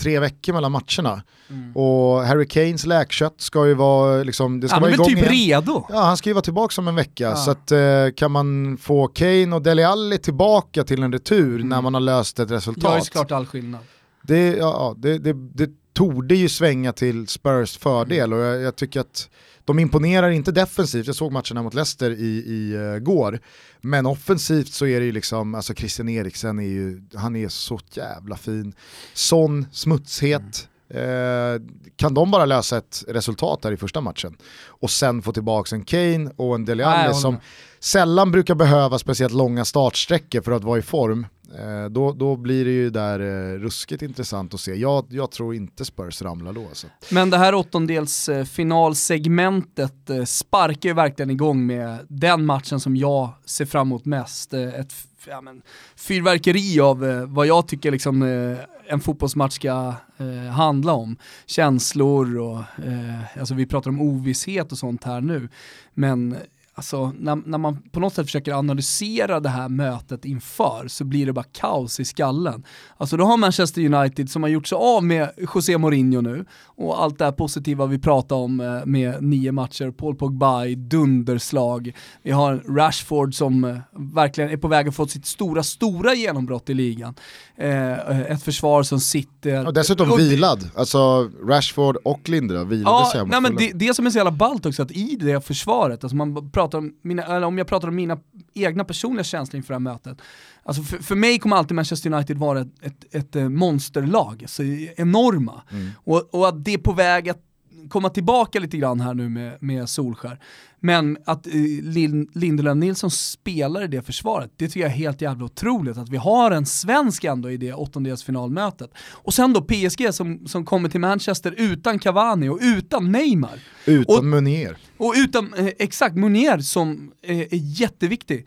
[0.00, 1.22] tre veckor mellan matcherna.
[1.50, 1.76] Mm.
[1.76, 5.32] Och Harry Kanes läkkött ska ju vara, liksom, det ska Han är vara igång typ
[5.32, 5.60] igen.
[5.60, 5.86] redo?
[5.88, 7.36] Ja, han ska ju vara tillbaka om en vecka, Ja.
[7.36, 7.78] så att, eh,
[8.16, 12.38] kan man få Kane och Dele Alli tillbaka till en retur när man har löst
[12.38, 13.04] ett Gör ju resultat.
[13.04, 13.80] såklart all skillnad.
[14.22, 18.76] Det, ja, ja, det, det, det torde ju svänga till Spurs fördel och jag, jag
[18.76, 19.28] tycker att
[19.70, 23.40] de imponerar inte defensivt, jag såg matcherna mot Leicester i, i uh, går,
[23.80, 27.80] men offensivt så är det ju liksom, alltså Christian Eriksen är ju, han är så
[27.92, 28.72] jävla fin.
[29.14, 31.62] Sån smutshet, eh,
[31.96, 34.36] kan de bara lösa ett resultat där i första matchen?
[34.66, 37.36] Och sen få tillbaka en Kane och en Dele Alli som
[37.80, 41.26] sällan brukar behöva speciellt långa startsträckor för att vara i form,
[41.58, 44.74] Eh, då, då blir det ju där eh, ruskigt intressant att se.
[44.74, 46.66] Jag, jag tror inte Spurs ramlar då.
[46.68, 46.86] Alltså.
[47.10, 53.30] Men det här åttondelsfinalsegmentet eh, eh, sparkar ju verkligen igång med den matchen som jag
[53.44, 54.54] ser fram emot mest.
[54.54, 54.92] Eh, Ett
[55.28, 55.62] ja, men,
[55.96, 61.16] fyrverkeri av eh, vad jag tycker liksom, eh, en fotbollsmatch ska eh, handla om.
[61.46, 65.48] Känslor och, eh, alltså vi pratar om ovisshet och sånt här nu.
[65.94, 66.36] Men
[66.80, 71.26] alltså, när, när man på något sätt försöker analysera det här mötet inför så blir
[71.26, 72.62] det bara kaos i skallen.
[72.96, 77.02] Alltså då har Manchester United som har gjort sig av med José Mourinho nu och
[77.02, 81.92] allt det här positiva vi pratar om eh, med nio matcher, Paul Pogba i dunderslag.
[82.22, 83.76] Vi har Rashford som eh,
[84.14, 87.14] verkligen är på väg att få sitt stora, stora genombrott i ligan.
[87.56, 89.66] Eh, Ett försvar som sitter...
[89.66, 93.94] Och dessutom och- vilad, alltså Rashford och Lindelöf vilade Ja, sig nej, men det, det
[93.94, 97.22] som är så jävla ballt också, att i det försvaret, alltså man pratar om mina,
[97.22, 98.18] eller om jag pratar om mina
[98.54, 100.18] egna personliga känslor inför det här mötet,
[100.62, 104.62] alltså för, för mig kommer alltid Manchester United vara ett, ett, ett eh, monsterlag, alltså
[104.96, 105.62] enorma.
[105.70, 105.90] Mm.
[105.96, 107.42] Och, och att det är på väg att
[107.88, 110.38] komma tillbaka lite grann här nu med, med Solskär.
[110.82, 111.52] Men att eh,
[111.82, 115.98] Lin, Lindelöf Nilsson spelar i det försvaret, det tycker jag är helt jävla otroligt.
[115.98, 118.90] Att vi har en svensk ändå i det åttondelsfinalmötet.
[119.12, 123.60] Och sen då PSG som, som kommer till Manchester utan Cavani och utan Neymar.
[123.86, 124.76] Utan och- Munier.
[124.96, 127.48] Och utan, eh, exakt, Munier som eh, är
[127.80, 128.46] jätteviktig.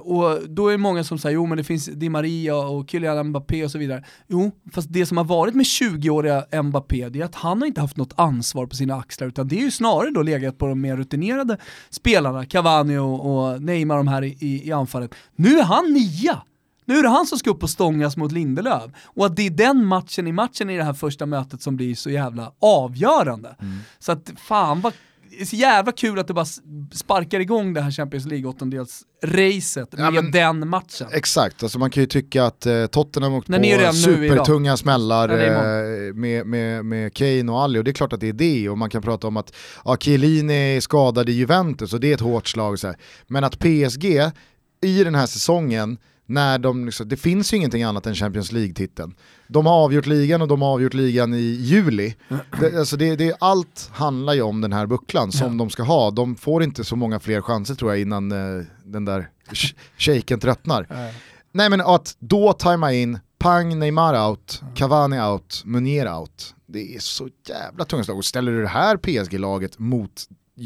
[0.00, 3.26] Och då är det många som säger, jo men det finns Di Maria och Kylian
[3.28, 4.04] Mbappé och så vidare.
[4.28, 7.80] Jo, fast det som har varit med 20-åriga Mbappé, det är att han har inte
[7.80, 10.80] haft något ansvar på sina axlar, utan det är ju snarare då legat på de
[10.80, 11.58] mer rutinerade
[11.90, 15.14] spelarna, Cavani och, och Neymar de här i, i, i anfallet.
[15.36, 16.42] Nu är han nia!
[16.84, 18.90] Nu är det han som ska upp och stångas mot Lindelöf.
[19.04, 21.94] Och att det är den matchen i matchen i det här första mötet som blir
[21.94, 23.56] så jävla avgörande.
[23.98, 24.92] Så att fan vad
[25.38, 26.44] det är så jävla kul att det bara
[26.92, 31.06] sparkar igång det här Champions League åttondels-racet Ja, med men- den matchen.
[31.12, 36.46] Exakt, alltså man kan ju tycka att eh, Tottenham åkt på supertunga smällar eh, med,
[36.46, 38.90] med, med Kane och Ali och det är klart att det är det och man
[38.90, 39.52] kan prata om att
[39.84, 42.78] ja, Chiellini är skadad i Juventus och det är ett hårt slag.
[42.78, 42.96] Så här.
[43.26, 44.04] Men att PSG
[44.80, 45.98] i den här säsongen
[46.30, 49.14] när de, liksom, det finns ju ingenting annat än Champions League-titeln.
[49.48, 52.14] De har avgjort ligan och de har avgjort ligan i juli.
[52.60, 55.58] Det, alltså det, det, allt handlar ju om den här bucklan som Ja.
[55.58, 56.10] de ska ha.
[56.10, 60.40] De får inte så många fler chanser tror jag innan eh, den där sh- shejken
[60.40, 60.86] tröttnar.
[60.90, 61.14] Eh,
[61.52, 66.54] Nej men att då tajma in, pang Neymar out, Cavani out, Munier out.
[66.66, 68.16] Det är så jävla tunga slag.
[68.18, 70.22] Och ställer du det här PSG-laget mot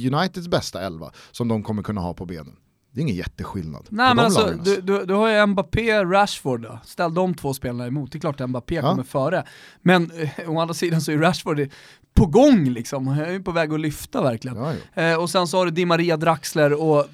[0.07, 2.53] Uniteds bästa elva som de kommer kunna ha på benen.
[2.93, 3.87] Det är ingen jätteskillnad.
[3.91, 6.79] Nej men alltså, du, du, du har ju Mbappé, Rashford då.
[6.85, 8.83] Ställ de två spelarna emot, det är klart att Mbappé Ja.
[8.91, 9.45] kommer före.
[9.83, 11.69] Men eh, å andra sidan så är Rashford
[12.15, 14.57] på gång liksom, han är ju på väg att lyfta verkligen.
[14.57, 15.03] Ja, ja.
[15.03, 17.07] Eh, och sen så har du Di Maria Draxler och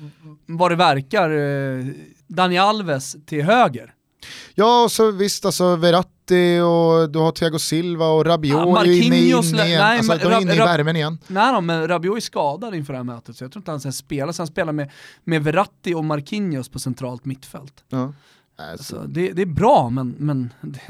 [0.47, 1.87] vad det verkar, eh,
[2.27, 3.95] Dani Alves till höger.
[4.55, 6.11] ja och så visst alltså Verratti
[6.63, 9.43] och du har Thiago Silva och Rabiot Ja, är inne, inne igen.
[9.53, 11.19] nej, alltså, de är inne i värmen igen.
[11.27, 13.81] Nej då, men Rabiot är skadad inför det här mötet så jag tror inte han
[13.81, 14.33] ska spela.
[14.33, 14.91] Så han spelar med,
[15.25, 17.85] med Verratti och Marquinhos på centralt mittfält.
[17.89, 18.13] Ja.
[18.71, 20.81] Alltså, Så det, det är bra, men, men det,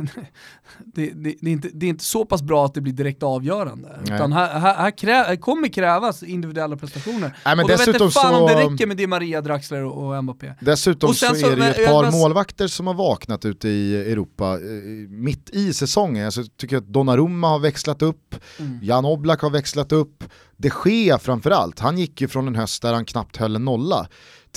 [0.95, 3.23] det, det, det, är inte, det är inte så pass bra att det blir direkt
[3.23, 3.99] avgörande.
[4.07, 4.15] Nej.
[4.17, 7.39] Utan här, här, här, krä, här kommer krävas individuella prestationer.
[7.45, 9.85] Nej, men och vet dessutom jag fan så- om det räcker med Di Maria, Draxler
[9.85, 10.55] och, och Mbappé.
[10.61, 13.69] Dessutom Och så, så- är det ju ett par men- målvakter som har vaknat ute
[13.69, 14.61] i Europa eh,
[15.09, 16.25] mitt i säsongen.
[16.25, 18.79] Alltså, Jag tycker att Donnarumma har växlat upp, Mm.
[18.83, 20.25] Jan Oblak har växlat upp,
[20.57, 24.09] de Gea framförallt, han gick ju från en höst där han knappt höll en nolla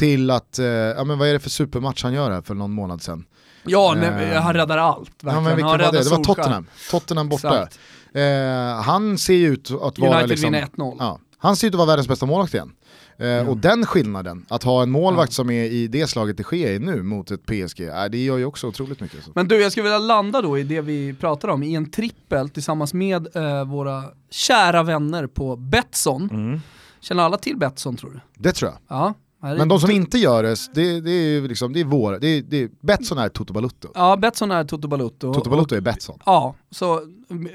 [0.02, 2.72] till att, eh, ja men vad är det för supermatch han gör här för någon
[2.72, 3.26] månad sedan?
[3.66, 5.10] Ja, Eh, nej, han räddar allt.
[5.24, 5.36] Verkligen.
[5.36, 5.84] Ja, men vilken han var det?
[6.00, 6.24] räddar Det var.
[6.24, 7.68] Tottenham, Tottenham borta.
[8.14, 10.96] Eh, han ser ju ut att vara United liksom, vinner 1-0.
[11.00, 12.72] ja, han ser ut att vara världens bästa målvakt igen.
[13.18, 16.72] Eh, Och den skillnaden, att ha en målvakt som är i det slaget det sker
[16.72, 19.24] i nu mot ett PSG, eh, det gör ju också otroligt mycket.
[19.24, 19.32] Så.
[19.36, 22.50] Men du, jag skulle vilja landa då i det vi pratar om, i en trippel
[22.50, 26.30] tillsammans med eh, våra kära vänner på Betsson.
[26.32, 26.62] Mm.
[27.02, 28.20] Känner alla till Betsson tror du?
[28.44, 28.98] Det tror jag.
[28.98, 29.14] Ja.
[29.42, 32.28] Men de som inte gör det, det, det är ju liksom, det är vår, det
[32.28, 33.88] är, det är, Betsson är Toto Balutto.
[33.96, 35.34] Ja, Betsson är Toto Balutto.
[35.34, 36.20] Toto Balutto är Betsson.
[36.26, 37.02] Ja, så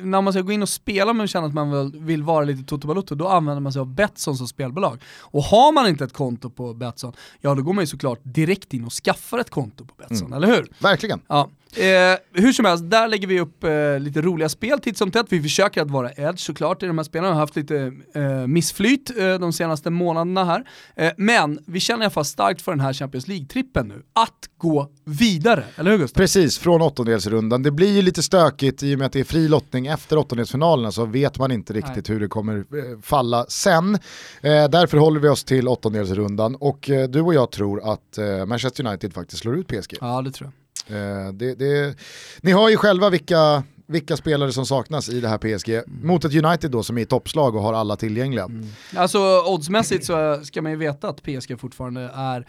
[0.01, 2.89] när man ska gå in och spela men känner att man vill, vara lite Toto
[2.89, 5.03] Balutto, då använder man sig av Betsson som spelbolag.
[5.19, 8.75] Och har man inte ett konto på Betsson, ja då går man ju såklart direkt
[8.75, 10.73] in och skaffar ett konto på Betsson, eller hur?
[10.79, 11.21] Verkligen.
[11.27, 11.49] Ja.
[11.77, 15.27] Eh, hur som helst, där lägger vi upp eh, lite roliga spel titt som tätt.
[15.29, 17.25] Vi försöker att vara edge såklart i de här spelen.
[17.25, 20.65] Vi har haft lite eh, missflyt eh, de senaste månaderna här.
[20.97, 24.03] Eh, men vi känner i alla fall starkt för den här Champions League-trippen nu.
[24.13, 26.21] Att gå vidare, eller hur Gustav?
[26.21, 27.63] Precis, från åttondelsrundan.
[27.63, 30.93] Det blir ju lite stökigt i och med att det är fri lottning efter åttondelsfinalerna
[30.93, 33.99] så vet man inte riktigt hur det kommer eh, falla sen.
[34.43, 39.43] Därför håller vi oss till åttondelsrundan och du och jag tror att Manchester United faktiskt
[39.43, 39.97] slår ut PSG.
[40.01, 40.66] Ja, det tror jag.
[40.89, 41.97] Eh, det, det,
[42.41, 46.35] ni har ju själva vilka, vilka spelare som saknas i det här PSG mot ett
[46.45, 48.49] United då som är i toppslag och har alla tillgängliga.
[48.97, 52.47] Alltså oddsmässigt så ska man ju veta att PSG fortfarande är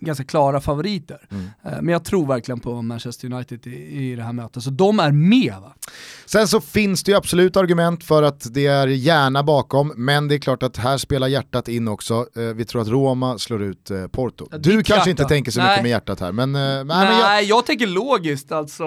[0.00, 1.18] ganska klara favoriter.
[1.30, 1.44] Mm.
[1.64, 5.00] Eh, Men jag tror verkligen på Manchester United i, i det här mötet, så de
[5.00, 5.74] är med va?
[6.26, 10.34] Sen så finns det ju absolut argument för att det är hjärna bakom, men det
[10.34, 12.26] är klart att här spelar hjärtat in också.
[12.36, 14.48] Eh, vi tror att Roma slår ut eh, Porto.
[14.50, 15.10] Ja, Du kanske hjärta.
[15.10, 15.68] inte tänker så Nej.
[15.70, 17.66] mycket med hjärtat här, men, nej, Nej, men jag, jag...
[17.66, 18.84] tänker logiskt alltså.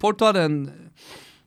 [0.00, 0.70] Porto hade en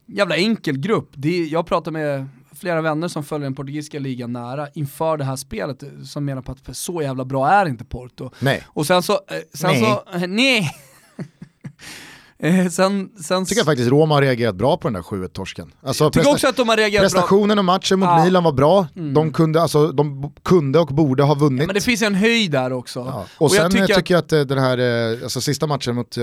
[0.06, 1.10] jävla enkel grupp.
[1.14, 5.36] Det, jag pratar med flera vänner som följer den portugisiska ligan nära inför det här
[5.36, 8.32] spelet som menar på att så jävla bra är inte Porto.
[8.39, 8.64] nej.
[8.68, 9.20] Och sen så, eh,
[9.54, 9.82] sen Nej.
[9.82, 10.72] så, eh, nej.
[12.39, 15.72] Eh, sen, sen tycker jag faktiskt Roma har reagerat bra på den där 7-1-torsken.
[15.84, 17.22] Alltså, tycker också att de har reagerat bra.
[17.22, 18.14] prestationen och matchen mot Ja.
[18.14, 18.26] Mm.
[18.26, 21.62] Milan var bra, de, kunde, alltså, de kunde och borde ha vunnit.
[21.62, 22.99] Ja, men det finns en höjd där också.
[22.99, 23.26] Ja.
[23.38, 26.14] Och, sen jag tycker, tycker tycker att, jag att den här, alltså sista matchen mot,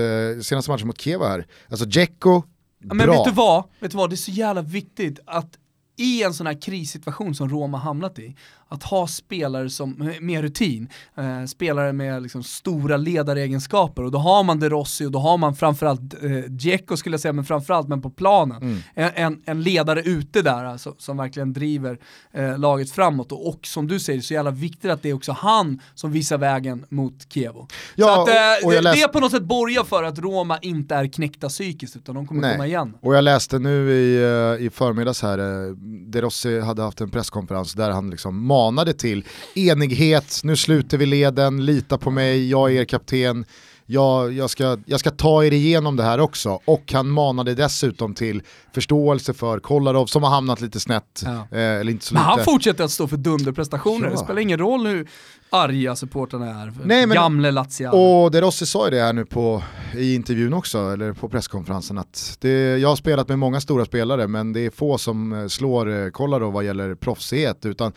[0.41, 2.43] senaste matchen mot Kiev här, alltså Dzeko,
[2.81, 3.17] ja, men bra.
[3.17, 3.63] vet du vad?
[3.79, 4.09] Vet du vad?
[4.09, 5.57] Det är så jävla viktigt att
[5.97, 8.35] i en sån här krissituation som Roma hamnat i,
[8.71, 14.43] att ha spelare som, med rutin, eh, spelare med liksom stora ledaregenskaper och då har
[14.43, 17.87] man De Rossi och då har man framförallt eh, Dzeko skulle jag säga, men framförallt
[17.87, 18.61] men på planen.
[18.61, 18.77] Mm.
[18.95, 21.97] En, en, en ledare ute där alltså, som verkligen driver
[22.33, 25.31] eh, laget framåt och, och som du säger, så jävla viktigt att det är också
[25.31, 27.67] han som visar vägen mot Kievo.
[27.95, 30.03] Ja, så att, eh, och- och jag det, läste- det på något sätt borgar för
[30.03, 32.51] att Roma inte är knäckta psykiskt utan de kommer Nej.
[32.51, 32.97] komma igen.
[33.01, 35.71] Och jag läste nu i, eh, i förmiddags här, eh,
[36.07, 41.05] De Rossi hade haft en presskonferens där han liksom manade till enighet, nu sluter vi
[41.05, 43.45] leden, lita på mig, jag är er kapten,
[43.85, 46.59] jag, jag, ska, jag ska ta er igenom det här också.
[46.65, 48.41] Och han manade dessutom till
[48.73, 51.31] förståelse för Kolarov som har hamnat lite snett, Ja.
[51.51, 52.51] eh, eller inte så Men han lite.
[52.51, 54.11] fortsätter att stå för dunderprestationer, Ja.
[54.11, 55.07] det spelar ingen roll hur
[55.49, 56.73] arga supportrarna är.
[56.83, 57.97] Nej, men- Gamle Laziale.
[57.97, 59.63] Och De Rossi sa ju det här nu på,
[59.95, 64.27] i intervjun också, eller på presskonferensen, att det, jag har spelat med många stora spelare
[64.27, 67.91] men det är få som eh, slår eh, Kolarov vad gäller proffsighet, utan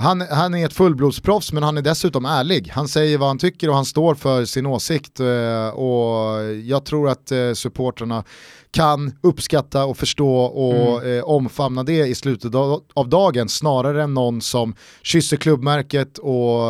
[0.00, 2.70] Han, han är ett fullblodsproffs men han är dessutom ärlig.
[2.74, 5.20] Han säger vad han tycker och han står för sin åsikt.
[5.20, 8.24] Eh, och jag tror att eh, supporterna
[8.70, 11.18] kan uppskatta och förstå och mm.
[11.18, 12.54] eh, omfamna det i slutet
[12.94, 16.62] av dagen snarare än någon som kysser klubbmärket och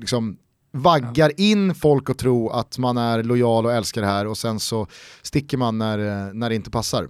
[0.00, 0.36] liksom
[0.72, 4.60] vaggar in folk och tro att man är lojal och älskar det här och sen
[4.60, 4.86] så
[5.22, 5.98] sticker man när,
[6.32, 7.02] när det inte passar.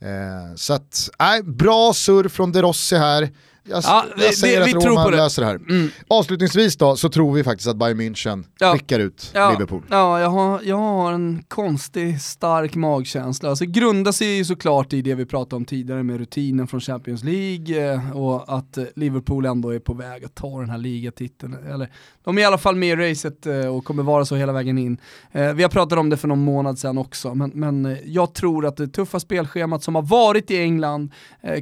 [0.00, 3.30] Eh, så att, äh, bra surr från De Rossi här.
[3.70, 5.16] Jag, ja, jag säger vi, att Roma det.
[5.16, 5.54] löser det här.
[5.54, 5.90] Mm.
[6.08, 8.72] Avslutningsvis då så tror vi faktiskt att Bayern München ja.
[8.72, 9.50] skickar ut ja.
[9.50, 9.82] Liverpool.
[9.90, 13.48] Ja, jag har, jag har en konstig stark magkänsla.
[13.48, 17.24] Alltså, grundar sig ju såklart i det vi pratade om tidigare med rutinen från Champions
[17.24, 21.54] League eh, och att eh, Liverpool ändå är på väg att ta den här ligatiteln.
[21.54, 21.88] Eller,
[22.24, 24.78] de är i alla fall med i racet eh, och kommer vara så hela vägen
[24.78, 24.98] in.
[25.32, 28.76] Vi har pratat om det för någon månad sedan också, men, men jag tror att
[28.76, 31.12] det tuffa spelschemat som har varit i England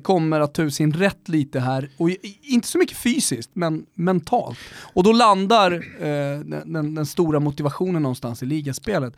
[0.02, 2.11] kommer att ta ut sin rätt lite här och
[2.42, 4.59] inte så mycket fysiskt, men mentalt.
[4.94, 9.14] Och då landar eh, den, den, stora motivationen någonstans i ligaspelet.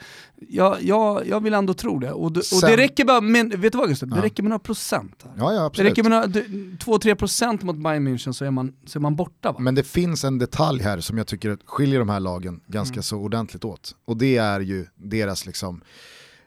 [0.49, 2.12] Jag, jag, jag vill ändå tro det.
[2.12, 4.09] Och, och det räcker bara med, vet du vad Gustav?
[4.09, 4.16] Ja.
[4.16, 5.24] Det räcker med några procent.
[5.24, 5.33] Här.
[5.39, 9.01] Ja, ja, det räcker med 2-3 procent mot Bayern München så är man, så är
[9.01, 9.53] man borta.
[9.53, 9.59] Va?
[9.59, 13.03] Men det finns en detalj här som jag tycker skiljer de här lagen ganska mm.
[13.03, 13.95] så ordentligt åt.
[14.05, 15.83] Och det är ju deras liksom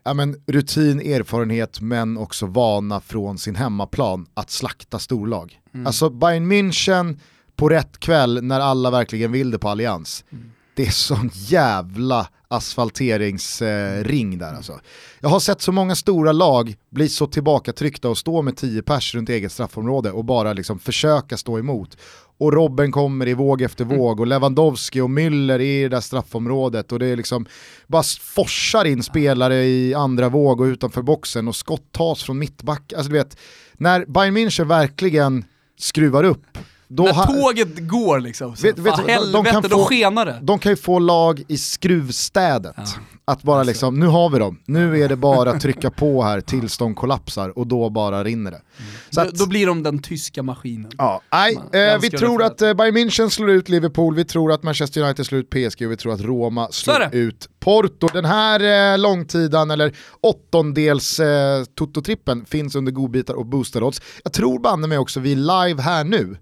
[0.03, 5.59] ja, men, rutin, erfarenhet men också vana från sin hemmaplan att slakta storlag.
[5.73, 5.87] Mm.
[5.87, 7.19] Alltså Bayern München
[7.55, 10.25] på rätt kväll när alla verkligen vill det på Allians.
[10.31, 10.51] Mm.
[10.75, 14.79] Det är sån jävla asfalteringsring eh, där alltså.
[15.19, 19.15] Jag har sett så många stora lag bli så tillbakatryckta och stå med 10 pers
[19.15, 21.97] runt eget straffområde och bara liksom försöka stå emot
[22.43, 23.97] och Robben kommer i våg efter mm.
[23.97, 27.45] våg och Lewandowski och Müller i det där straffområdet och det är liksom
[27.87, 32.93] bara forsar in spelare i andra våg och utanför boxen och skott tas från mittback.
[32.93, 33.37] Alltså du vet,
[33.73, 35.45] när Bayern München verkligen
[35.77, 40.25] skruvar upp då När tåget går liksom, så, vet, vet, helvete, de kan då skenar
[40.25, 40.39] det.
[40.41, 42.73] De kan ju få lag i skruvstädet.
[42.77, 42.85] Ja.
[43.25, 43.69] Att bara alltså.
[43.69, 46.95] liksom, nu har vi dem, nu är det bara att trycka på här tills de
[46.95, 48.57] kollapsar och då bara rinner det.
[48.57, 48.91] Mm.
[49.09, 50.91] Så att, då, blir de den tyska maskinen.
[50.97, 54.63] Ja, nej, eh, vi tror att eh, Bayern München slår ut Liverpool, vi tror att
[54.63, 58.07] Manchester United slår ut PSG och vi tror att Roma slår ut Porto.
[58.13, 64.01] Den här eh, långtidan, eller åttondels eh, Toto-trippen finns under godbitar och boostade odds.
[64.23, 66.37] Jag tror banne mig också vi är live här nu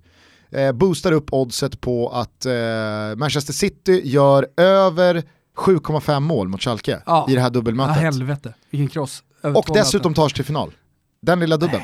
[0.51, 2.53] eh, boostar upp oddset på att eh,
[3.17, 5.23] Manchester City gör över
[5.61, 7.25] 7,5 mål mot Schalke ja.
[7.29, 7.95] i det här dubbelmötet.
[7.95, 9.23] Ja, helvete, vilken kross.
[9.41, 10.71] Och dessutom tar sig till final.
[11.21, 11.83] Den lilla dubbeln.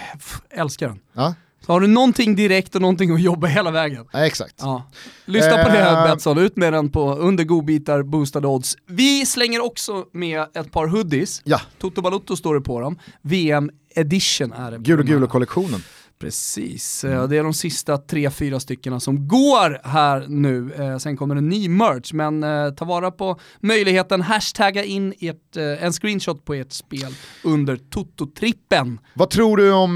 [0.52, 1.00] Äh, älskar den.
[1.14, 1.34] Ja.
[1.66, 4.06] Så har du någonting direkt och någonting att jobba hela vägen.
[4.12, 4.56] Ja, exakt.
[4.58, 4.84] Ja.
[5.26, 6.14] Lyssna på det här eh.
[6.14, 8.76] Betsson, ut med den på under godbitar, boostade odds.
[8.86, 11.42] Vi slänger också med ett par hoodies.
[11.44, 11.62] Ja.
[11.80, 13.00] Toto Balutto står det på dem.
[13.22, 14.78] VM edition är det.
[14.78, 15.84] Gul och gul kollektionen
[16.20, 17.30] Precis, mm.
[17.30, 20.74] det är de sista tre, fyra styckena som går här nu.
[20.74, 25.58] Eh, sen kommer en ny merch, men eh, ta vara på möjligheten, hashtagga in ert,
[25.58, 29.00] en screenshot på ert spel under Toto-trippen.
[29.14, 29.94] Vad tror du om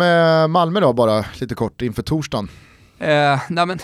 [0.52, 2.50] Malmö då, bara lite kort inför torsdagen?
[3.02, 3.80] Eh, nej men,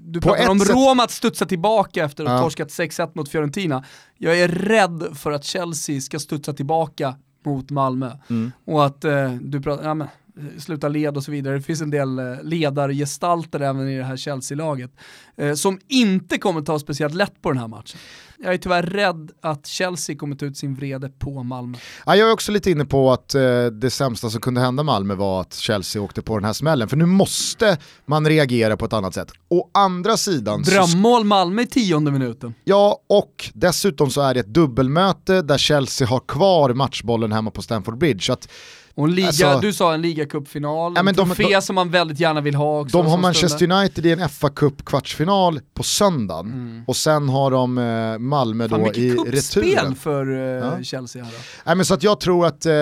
[0.00, 0.70] du på pratar om sätt...
[0.70, 2.42] Rom att studsa tillbaka efter att ha ja.
[2.42, 3.84] torskat 6-1 mot Fiorentina.
[4.18, 7.14] Jag är rädd för att Chelsea ska studsa tillbaka
[7.44, 8.10] mot Malmö.
[8.30, 8.52] Mm.
[8.66, 10.23] Och att eh, du pratar, ja men, Eh,
[10.58, 11.54] sluta led och så vidare.
[11.54, 14.90] Det finns en del eh, ledargestalter även i det här Chelsea-laget
[15.36, 17.98] eh, som inte kommer ta speciellt lätt på den här matchen.
[18.38, 21.78] Jag är tyvärr rädd att Chelsea kommer ta ut sin vrede på Malmö.
[22.06, 25.14] Ja, jag är också lite inne på att eh, det sämsta som kunde hända Malmö
[25.14, 28.92] var att Chelsea åkte på den här smällen, för nu måste man reagera på ett
[28.92, 29.32] annat sätt.
[29.48, 30.62] Å andra sidan...
[30.62, 31.26] Drömmål så...
[31.26, 32.54] Malmö i tionde minuten.
[32.64, 37.62] Ja, och dessutom så är det ett dubbelmöte där Chelsea har kvar matchbollen hemma på
[37.62, 38.20] Stamford Bridge.
[38.20, 38.48] Så att
[38.96, 42.20] och en liga, alltså, du sa en ligacupfinal, ja, en trofé de, som man väldigt
[42.20, 42.96] gärna vill ha också.
[42.96, 43.76] De har Manchester stunder.
[43.80, 46.84] United i en fa Cup kvartsfinal på söndagen mm.
[46.86, 49.94] och sen har de eh, Malmö Fan, då i returen.
[49.94, 50.82] för eh, ja.
[50.82, 51.38] Chelsea här då.
[51.64, 52.74] Nej, men så att jag tror att, eh,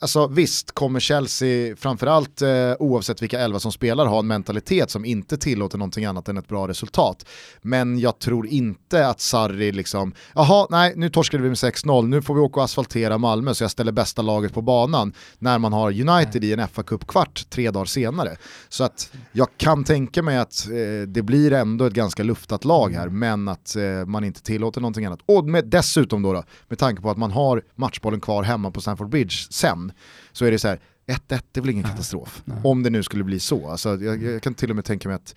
[0.00, 2.48] alltså visst kommer Chelsea, framförallt eh,
[2.78, 6.48] oavsett vilka elva som spelar, ha en mentalitet som inte tillåter någonting annat än ett
[6.48, 7.26] bra resultat.
[7.62, 12.22] Men jag tror inte att Sarri liksom, jaha nej nu torskade vi med 6-0, nu
[12.22, 15.12] får vi åka och asfaltera Malmö så jag ställer bästa laget på banan
[15.46, 18.36] när man har United i en fa Cup-kvart tre dagar senare.
[18.68, 22.92] Så att jag kan tänka mig att eh, det blir ändå ett ganska luftat lag
[22.92, 25.20] här, men att eh, man inte tillåter någonting annat.
[25.26, 28.80] Och med, dessutom då, då, med tanke på att man har matchbollen kvar hemma på
[28.80, 29.92] Stamford Bridge sen,
[30.32, 32.42] så är det så här, 1-1 är väl ingen katastrof.
[32.44, 32.58] Nej.
[32.64, 33.70] Om det nu skulle bli så.
[33.70, 35.34] Alltså, jag, jag kan till och med tänka mig att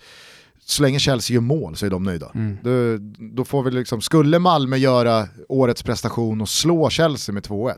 [0.70, 2.30] så länge Chelsea gör mål så är de nöjda.
[2.34, 2.58] Mm.
[2.62, 2.98] Då,
[3.34, 7.74] då, får vi liksom, skulle Malmö göra årets prestation och slå Chelsea med 2-1,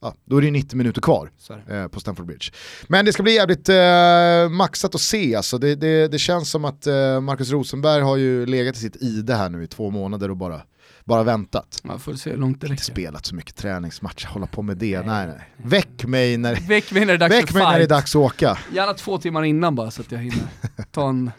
[0.00, 1.30] ja, då är det 90 minuter kvar
[1.68, 2.50] eh, på Stamford Bridge.
[2.88, 5.58] Men det ska bli jävligt eh, maxat att se, alltså.
[5.58, 9.34] det, det, det känns som att eh, Marcus Rosenberg har ju legat i sitt ide
[9.34, 10.62] här nu i två månader och bara
[11.04, 11.80] bara väntat.
[11.84, 12.72] Man får se hur långt det räcker.
[12.72, 15.02] Inte spelat så mycket träningsmatcher, hålla på med det.
[15.02, 15.48] Nej, nej.
[15.56, 18.16] Väck mig när, Väck mig när, det, är dags väck mig när det är dags
[18.16, 18.58] att åka.
[18.72, 20.46] Gärna två timmar innan bara så att jag hinner
[20.90, 21.30] ta en,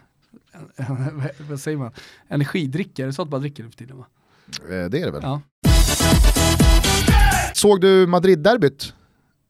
[1.49, 1.91] vad säger man,
[2.27, 4.05] energidricka, är det så att man dricker det för tiden va?
[4.69, 5.21] Eh, det är det väl.
[5.23, 5.41] Ja.
[7.53, 8.93] Såg du Madrid-derbyt?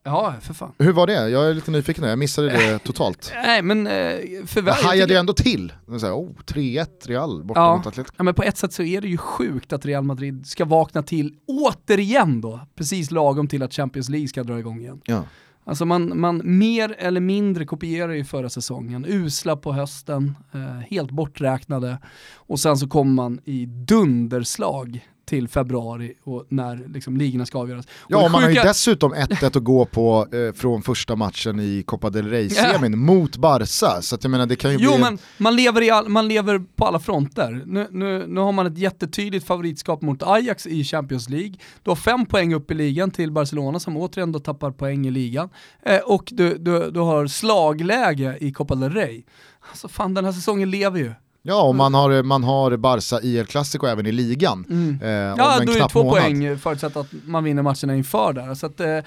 [0.05, 0.71] Ja, för fan.
[0.77, 1.29] Hur var det?
[1.29, 3.31] Jag är lite nyfiken, jag missade det totalt.
[3.43, 5.73] Nej men eh, för Jag hajade ju ändå till.
[5.87, 7.77] oh, 3-1 Real borta ja.
[7.77, 8.15] mot Atletico.
[8.17, 11.03] Ja men på ett sätt så är det ju sjukt att Real Madrid ska vakna
[11.03, 15.01] till återigen då, precis lagom till att Champions League ska dra igång igen.
[15.05, 15.23] Ja.
[15.65, 21.11] Alltså man, man mer eller mindre kopierar ju förra säsongen, usla på hösten, eh, helt
[21.11, 21.97] borträknade.
[22.35, 27.87] Och sen så kommer man i dunderslag till februari och när liksom ligorna ska avgöras.
[28.07, 28.59] Ja, och man sjuka...
[28.59, 32.91] har ju dessutom 1-1 att gå på eh, från första matchen i Copa del Rey-semin
[32.91, 32.97] ja.
[32.97, 34.01] mot Barca.
[34.01, 35.01] Så att jag menar det kan ju jo, bli...
[35.01, 37.63] men man lever, all, man lever på alla fronter.
[37.65, 41.53] Nu, nu, nu har man ett jättetydligt favoritskap mot Ajax i Champions League.
[41.83, 45.11] Du har fem poäng upp i ligan till Barcelona som återigen då tappar poäng i
[45.11, 45.49] ligan.
[45.83, 49.23] Eh, och du, du, du har slagläge i Copa del Rey.
[49.69, 51.13] Alltså fan den här säsongen lever ju.
[51.45, 54.65] Ja, och man har, man har Barca i El Clasico även i ligan.
[54.69, 54.99] Mm.
[55.01, 56.21] Eh, ja, då är det två månad.
[56.21, 58.55] poäng förutsatt att man vinner matcherna inför där.
[58.55, 58.99] Så att, eh,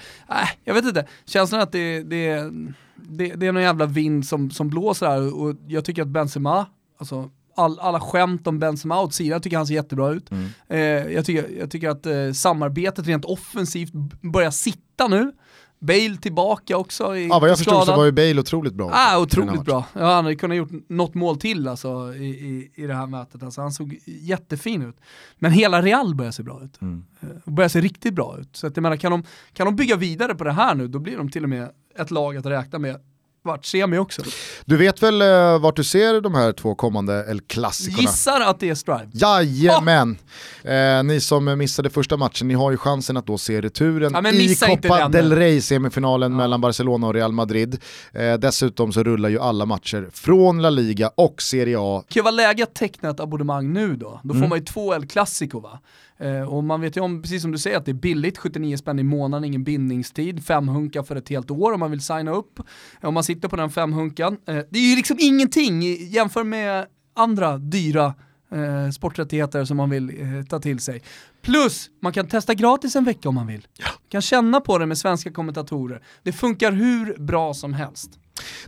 [0.63, 2.51] jag vet inte, känslan att det, det,
[2.95, 6.65] det, det är någon jävla vind som, som blåser här och jag tycker att Benzema,
[6.99, 10.31] alltså all, alla skämt om Benzema åt sidan, jag tycker han ser jättebra ut.
[10.31, 10.49] Mm.
[10.67, 15.31] Eh, jag, tycker, jag tycker att eh, samarbetet rent offensivt börjar sitta nu.
[15.79, 18.89] Bale tillbaka också i Ja vad jag förstod så var ju Bale otroligt bra.
[18.93, 19.85] Ah, otroligt bra.
[19.93, 23.43] Ja, han hade kunnat gjort något mål till alltså, i, i, i det här mötet.
[23.43, 24.95] Alltså, han såg jättefin ut.
[25.35, 26.81] Men hela Real börjar se bra ut.
[26.81, 27.05] Mm.
[27.19, 28.55] Eh, börjar se riktigt bra ut.
[28.55, 29.23] Så att jag menar, kan de,
[29.53, 32.11] kan de bygga vidare på det här nu, då blir de till och med ett
[32.11, 32.99] lag att räkna med
[33.47, 34.21] vart semi också.
[34.65, 38.01] Du vet väl uh, vart du ser de här två kommande El Clasicorna?
[38.01, 39.09] Gissar att det är Strive.
[39.13, 40.17] Jajamän!
[40.63, 40.71] Oh!
[40.71, 44.29] Eh, ni som missade första matchen, ni har ju chansen att då se returen ja,
[44.31, 46.37] i Copa del Rey, semifinalen ja.
[46.37, 47.77] mellan Barcelona och Real Madrid.
[48.13, 52.03] Eh, dessutom så rullar ju alla matcher från La Liga och Serie A.
[52.09, 54.19] Kan ju vara läge att teckna ett abonnemang nu då?
[54.23, 54.49] Då får mm.
[54.49, 55.79] man ju två El Clasico va?
[56.19, 58.77] Eh, och man vet ju om, precis som du säger, att det är billigt, 79
[58.77, 62.31] spänn i månaden, ingen bindningstid, fem hunkar för ett helt år om man vill signa
[62.31, 62.59] upp.
[63.01, 64.37] Om man sitter på den fem hunkan.
[64.47, 68.13] Eh, det är ju liksom ingenting jämfört med andra dyra
[68.51, 71.01] eh, sporträttigheter som man vill eh, ta till sig.
[71.41, 73.67] Plus, man kan testa gratis en vecka om man vill.
[73.77, 73.87] Ja.
[74.09, 76.01] kan känna på det med svenska kommentatorer.
[76.23, 78.19] Det funkar hur bra som helst.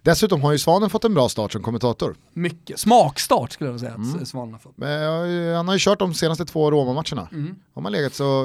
[0.01, 2.15] Dessutom har ju Svanen fått en bra start som kommentator.
[2.33, 4.21] Mycket, smakstart skulle jag säga mm.
[4.21, 4.77] att Svanen har fått.
[4.77, 7.27] Men, han har ju kört de senaste två Roma-matcherna.
[7.31, 7.55] Mm.
[7.73, 8.43] Har man legat så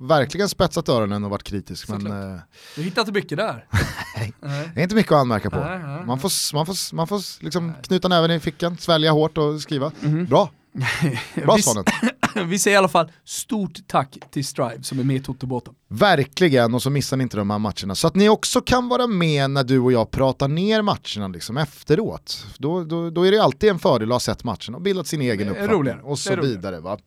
[0.00, 1.88] verkligen spetsat öronen och varit kritisk.
[1.88, 2.40] Men, eh...
[2.76, 3.66] Du hittat mycket där.
[4.16, 4.32] nej,
[4.74, 5.56] det är inte mycket att anmärka på.
[5.56, 9.38] Nej, nej, man får, man får, man får liksom knyta näven i fickan, svälja hårt
[9.38, 9.92] och skriva.
[10.02, 10.26] Mm.
[10.26, 10.50] Bra.
[11.34, 11.84] Bra Svanen.
[12.46, 15.74] vi säger i alla fall stort tack till Strive som är med i Totobåten.
[15.88, 17.94] Verkligen, och så missar ni inte de här matcherna.
[17.94, 21.56] Så att ni också kan vara med när du och jag pratar ner matcherna liksom
[21.56, 22.46] efteråt.
[22.58, 25.20] Då, då, då är det alltid en fördel att ha sett matchen och bildat sin
[25.20, 26.00] egen uppfattning roligare.
[26.02, 26.80] och så vidare.
[26.80, 26.98] Va?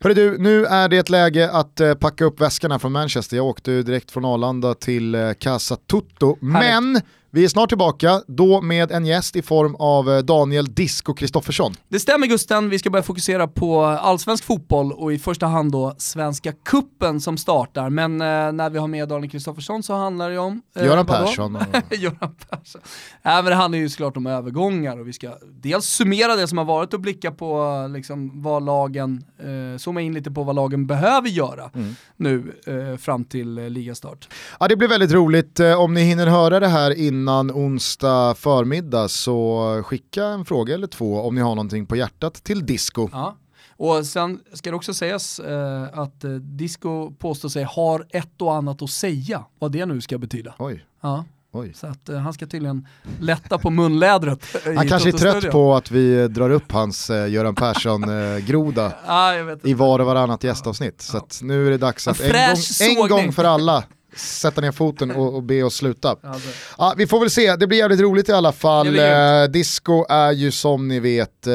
[0.00, 3.36] Hörru du, nu är det ett läge att uh, packa upp väskorna från Manchester.
[3.36, 7.00] Jag åkte direkt från Arlanda till uh, Casa Tutto, men
[7.34, 11.74] vi är snart tillbaka, då med en gäst i form av eh, Daniel Disco Kristoffersson.
[11.88, 15.94] Det stämmer Gusten, vi ska börja fokusera på allsvensk fotboll och i första hand då
[15.98, 17.90] Svenska Kuppen som startar.
[17.90, 20.62] Men eh, när vi har med Daniel Kristoffersson så handlar det om...
[20.76, 21.56] Eh, Göran Persson.
[21.56, 21.62] Och...
[21.98, 22.80] Göran Persson.
[23.22, 25.30] Äh, men det handlar ju såklart om övergångar och vi ska
[25.62, 30.14] dels summera det som har varit och blicka på liksom, vad lagen, eh, zooma in
[30.14, 31.94] lite på vad lagen behöver göra mm.
[32.16, 34.28] nu eh, fram till eh, ligastart.
[34.60, 38.34] Ja det blir väldigt roligt, eh, om ni hinner höra det här innan innan onsdag
[38.34, 43.08] förmiddag så skicka en fråga eller två om ni har någonting på hjärtat till Disco.
[43.12, 43.36] Ja.
[43.76, 48.54] Och sen ska det också sägas eh, att eh, Disco påstår sig har ett och
[48.54, 50.54] annat att säga, vad det nu ska betyda.
[50.58, 50.84] Oj.
[51.02, 51.24] Ja.
[51.52, 51.72] Oj.
[51.74, 52.88] Så att, eh, han ska tydligen
[53.20, 54.46] lätta på munlädret.
[54.76, 59.32] Han kanske är trött på att vi drar upp hans eh, Göran Persson-groda eh, ah,
[59.62, 61.00] i var och varannat gästavsnitt.
[61.00, 63.84] Så att nu är det dags att en, en, gång, en gång för alla
[64.16, 66.16] sätta ner foten och, och be oss sluta.
[66.22, 66.48] Alltså.
[66.78, 68.98] Ja, vi får väl se, det blir jävligt roligt i alla fall.
[68.98, 71.54] Eh, disco är ju som ni vet eh,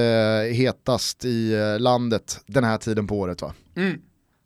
[0.54, 3.54] hetast i eh, landet den här tiden på året va?
[3.78, 3.98] Mm.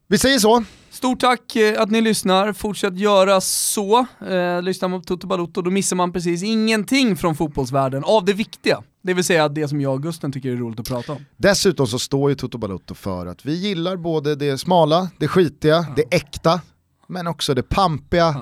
[0.08, 0.64] Vi säger så.
[0.90, 4.06] Stort tack eh, att ni lyssnar, fortsätt göra så.
[4.28, 8.34] Eh, lyssnar man på Toto Balotto då missar man precis ingenting från fotbollsvärlden av det
[8.34, 8.84] viktiga.
[9.04, 11.26] Det vill säga det som jag och Gusten tycker är roligt att prata om.
[11.38, 15.86] Dessutom så står ju Toto Balotto för att vi gillar både det smala, det skitiga,
[15.96, 16.62] det äkta,
[17.12, 18.36] men också det pampiga,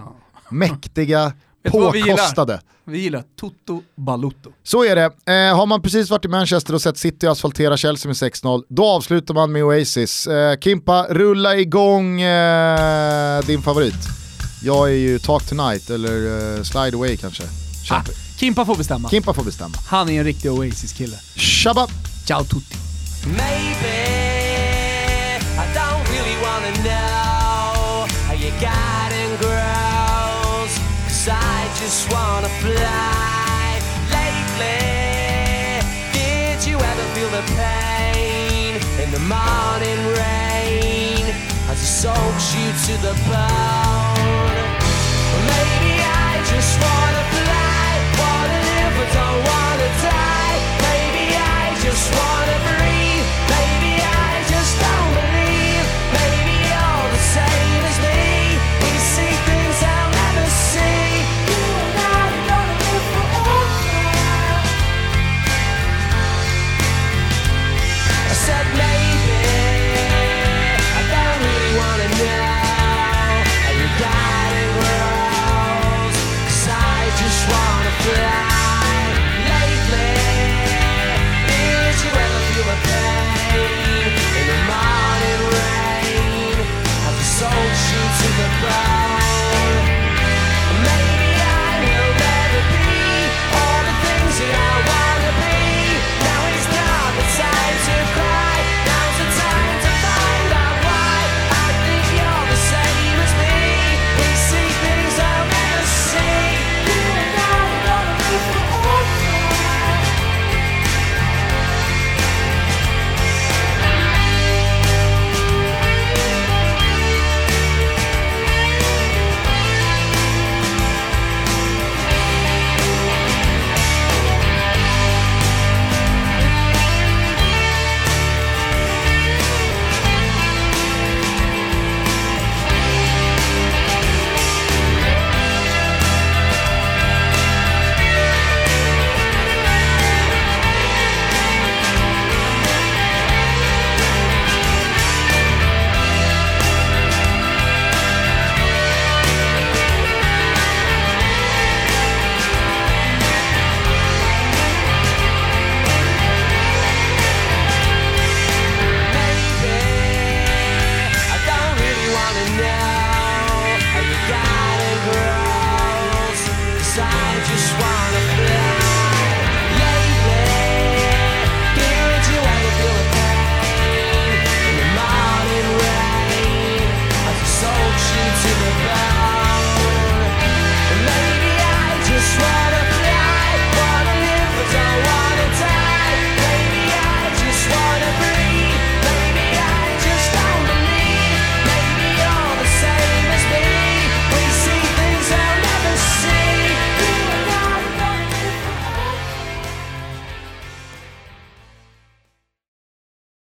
[0.50, 1.34] mäktiga,
[1.64, 1.92] vi gillar?
[1.92, 2.62] påkostade.
[2.86, 4.52] Vi gillar Toto Balutto.
[4.64, 5.06] Så är det.
[5.06, 8.86] Eh, har man precis varit i Manchester och sett City asfaltera Chelsea med 6-0, då
[8.86, 10.28] avslutar man med Oasis.
[10.28, 14.08] Eh, Kimpa, rulla igång eh, din favorit.
[14.64, 17.44] Jag är ju Talk Tonight, eller eh, Slide Away kanske.
[17.92, 18.04] Ah.
[18.38, 19.10] Kimpa får bestämma.
[19.10, 19.76] Kimpa får bestämma.
[19.88, 21.16] Han är en riktig Oasis-kille.
[21.36, 21.88] Shabba!
[22.28, 22.76] Ciao tutti.
[23.26, 23.96] Maybe
[25.58, 27.19] I don't really wanna know
[32.12, 33.80] wanna fly.
[34.18, 35.82] Lately,
[36.14, 41.24] did you ever feel the pain in the morning rain
[41.72, 44.58] as it soaks you to the bone?
[45.52, 45.94] Maybe
[46.28, 47.90] I just wanna fly.
[48.22, 50.58] Wanna live but don't wanna die.
[50.88, 52.69] Maybe I just wanna